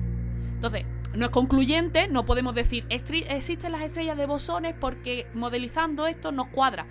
[0.54, 6.32] Entonces, no es concluyente, no podemos decir existen las estrellas de bosones porque modelizando esto
[6.32, 6.86] nos cuadra.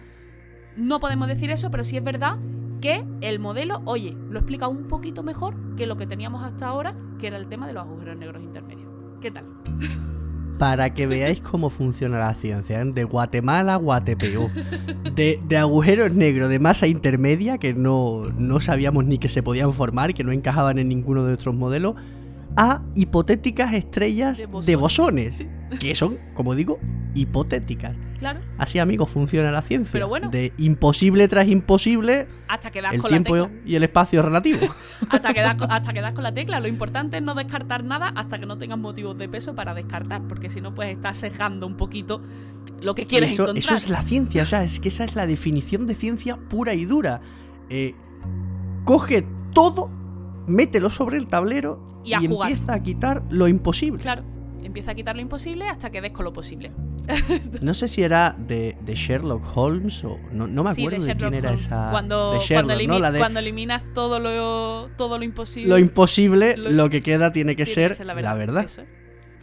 [0.75, 2.37] No podemos decir eso, pero sí es verdad
[2.81, 6.95] que el modelo, oye, lo explica un poquito mejor que lo que teníamos hasta ahora,
[7.19, 8.89] que era el tema de los agujeros negros intermedios.
[9.21, 9.45] ¿Qué tal?
[10.57, 12.85] Para que veáis cómo funciona la ciencia, ¿eh?
[12.85, 14.49] de Guatemala a Guatepeo,
[15.15, 19.73] de, de, agujeros negros de masa intermedia que no, no sabíamos ni que se podían
[19.73, 21.95] formar que no encajaban en ninguno de nuestros modelos,
[22.57, 25.43] a hipotéticas estrellas de bosones,
[25.79, 26.79] que son, como digo,
[27.13, 27.95] hipotéticas.
[28.19, 28.39] Claro.
[28.57, 29.91] Así, amigos, funciona la ciencia.
[29.93, 30.29] Pero bueno.
[30.29, 33.61] De imposible tras imposible, hasta que das el con tiempo la tecla.
[33.65, 34.59] y el espacio relativo.
[35.09, 36.59] hasta, que das, hasta que das con la tecla.
[36.59, 40.21] Lo importante es no descartar nada hasta que no tengas motivos de peso para descartar,
[40.27, 42.21] porque si no, pues estás sesgando un poquito
[42.81, 43.63] lo que quieres eso, encontrar.
[43.63, 46.73] Eso es la ciencia, o sea, es que esa es la definición de ciencia pura
[46.73, 47.21] y dura.
[47.69, 47.95] Eh,
[48.85, 49.89] coge todo,
[50.47, 52.51] mételo sobre el tablero y, a jugar.
[52.51, 53.99] empieza a quitar lo imposible.
[53.99, 54.23] Claro,
[54.63, 56.71] empieza a quitar lo imposible hasta que des con lo posible.
[57.61, 61.13] no sé si era de, de Sherlock Holmes o no, no me Sí, acuerdo de
[61.13, 61.65] de, quién era Holmes.
[61.65, 61.89] esa.
[61.91, 62.99] Cuando, de cuando, Sherlock, elimi- ¿no?
[62.99, 65.69] La de cuando eliminas todo lo, todo lo imposible.
[65.69, 68.65] lo imposible, lo- lo, que queda tiene que tiene ser, la verdad.
[68.65, 68.81] Es.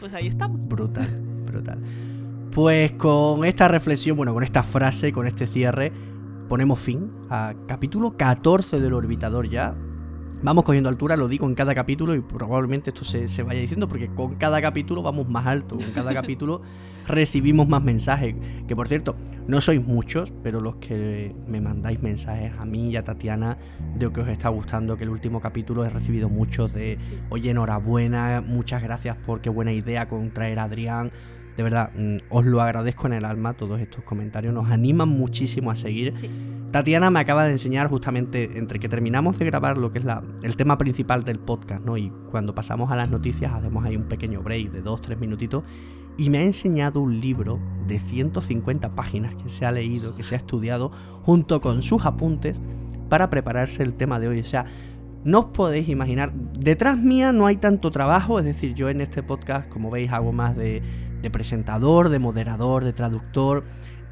[0.01, 0.61] Pues ahí estamos.
[0.69, 1.09] Brutal,
[1.47, 1.79] brutal.
[2.53, 5.93] Pues con esta reflexión, bueno, con esta frase, con este cierre,
[6.49, 9.75] ponemos fin a capítulo 14 del Orbitador ya.
[10.41, 13.89] Vamos cogiendo altura, lo digo en cada capítulo y probablemente esto se, se vaya diciendo
[13.89, 16.63] porque con cada capítulo vamos más alto, con cada capítulo
[17.09, 18.37] recibimos más mensajes.
[18.69, 19.17] Que por cierto,
[19.49, 23.59] no sois muchos, pero los que me mandáis mensajes a mí y a Tatiana
[23.97, 27.19] de que os está gustando, que el último capítulo he recibido muchos de, Sí.
[27.31, 31.11] oye, enhorabuena, muchas gracias por qué buena idea con traer a Adrián.
[31.59, 35.73] De verdad, mm, os lo agradezco en el alma todos estos comentarios, nos animan muchísimo
[35.73, 36.13] a seguir.
[36.15, 36.31] Sí.
[36.71, 40.23] Tatiana me acaba de enseñar justamente entre que terminamos de grabar lo que es la,
[40.45, 41.97] el tema principal del podcast, ¿no?
[41.97, 45.65] Y cuando pasamos a las noticias hacemos ahí un pequeño break de 2-3 minutitos.
[46.17, 50.37] Y me ha enseñado un libro de 150 páginas que se ha leído, que se
[50.37, 50.93] ha estudiado,
[51.23, 52.61] junto con sus apuntes,
[53.09, 54.39] para prepararse el tema de hoy.
[54.39, 54.65] O sea,
[55.25, 59.25] no os podéis imaginar, detrás mía no hay tanto trabajo, es decir, yo en este
[59.25, 60.83] podcast, como veis, hago más de,
[61.23, 63.65] de presentador, de moderador, de traductor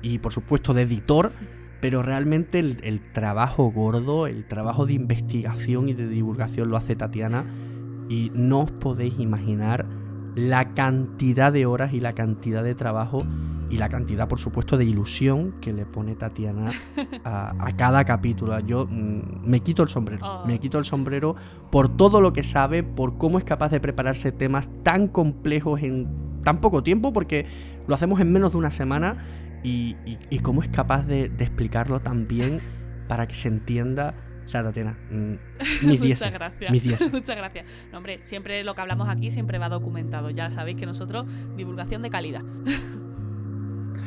[0.02, 1.32] y por supuesto de editor,
[1.80, 6.96] pero realmente el, el trabajo gordo, el trabajo de investigación y de divulgación lo hace
[6.96, 7.44] Tatiana
[8.08, 9.86] y no os podéis imaginar
[10.34, 13.24] la cantidad de horas y la cantidad de trabajo
[13.68, 16.70] y la cantidad, por supuesto, de ilusión que le pone Tatiana
[17.24, 18.58] a, a cada capítulo.
[18.60, 20.46] Yo mm, me quito el sombrero, Oh.
[20.46, 21.34] me quito el sombrero
[21.70, 26.06] por todo lo que sabe, por cómo es capaz de prepararse temas tan complejos en
[26.46, 27.44] tan poco tiempo, porque
[27.88, 29.26] lo hacemos en menos de una semana
[29.64, 32.60] y, y- y cómo es capaz de, de explicarlo tan bien
[33.08, 34.14] para que se entienda.
[34.44, 35.32] O sea, Tatiana, mm,
[35.88, 36.20] mis 10.
[36.20, 36.70] Muchas gracias.
[36.70, 37.12] Mis 10.
[37.12, 37.66] Muchas gracias.
[37.90, 40.30] No, hombre, siempre lo que hablamos aquí siempre va documentado.
[40.30, 41.26] Ya sabéis que nosotros,
[41.56, 42.42] divulgación de calidad.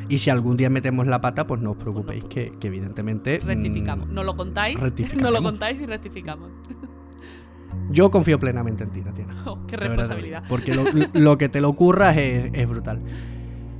[0.08, 3.38] Y si algún día metemos la pata, pues no os preocupéis, que, que evidentemente.
[3.38, 4.08] mm, Rectificamos.
[4.08, 4.76] No lo contáis.
[5.20, 6.50] No lo contáis y rectificamos.
[7.90, 9.34] Yo confío plenamente en ti, Tatiana.
[9.46, 10.42] Oh, qué verdad, responsabilidad.
[10.48, 13.00] Porque lo, lo que te lo ocurras es, es brutal.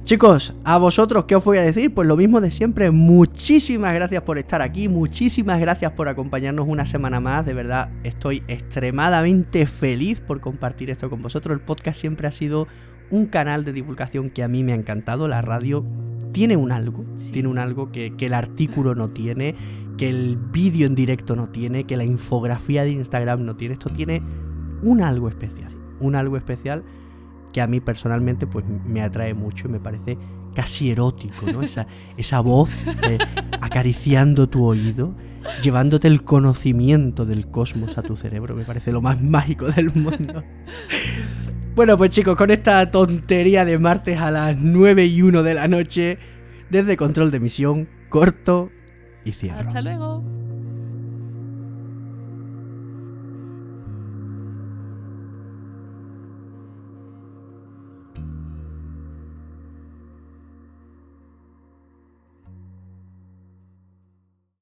[0.05, 1.95] Chicos, a vosotros, ¿qué os voy a decir?
[1.95, 2.91] Pues lo mismo de siempre.
[2.91, 4.89] Muchísimas gracias por estar aquí.
[4.89, 7.47] Muchísimas gracias por acompañarnos una semana más.
[7.47, 11.55] De verdad, estoy extremadamente feliz por compartir esto con vosotros.
[11.55, 12.67] El podcast siempre ha sido
[13.11, 15.29] un canal de divulgación que a mí me ha encantado.
[15.29, 15.85] La radio
[16.33, 17.05] tiene un algo.
[17.15, 17.31] Sí.
[17.31, 19.55] Tiene un algo que, que el artículo no tiene,
[20.01, 23.75] que el vídeo en directo no tiene, que la infografía de Instagram no tiene.
[23.75, 24.23] Esto tiene
[24.81, 25.73] un algo especial.
[26.01, 26.85] Un algo especial
[27.53, 30.17] que a mí personalmente pues me atrae mucho y me parece
[30.55, 31.61] casi erótico, ¿no?
[31.61, 31.87] Esa,
[32.17, 32.71] esa voz
[33.11, 33.19] eh,
[33.61, 35.15] acariciando tu oído,
[35.63, 40.43] llevándote el conocimiento del cosmos a tu cerebro, me parece lo más mágico del mundo.
[41.75, 45.69] Bueno, pues chicos, con esta tontería de martes a las 9 y 1 de la
[45.69, 46.17] noche,
[46.71, 48.71] desde control de misión, corto
[49.67, 50.40] Hasta luego.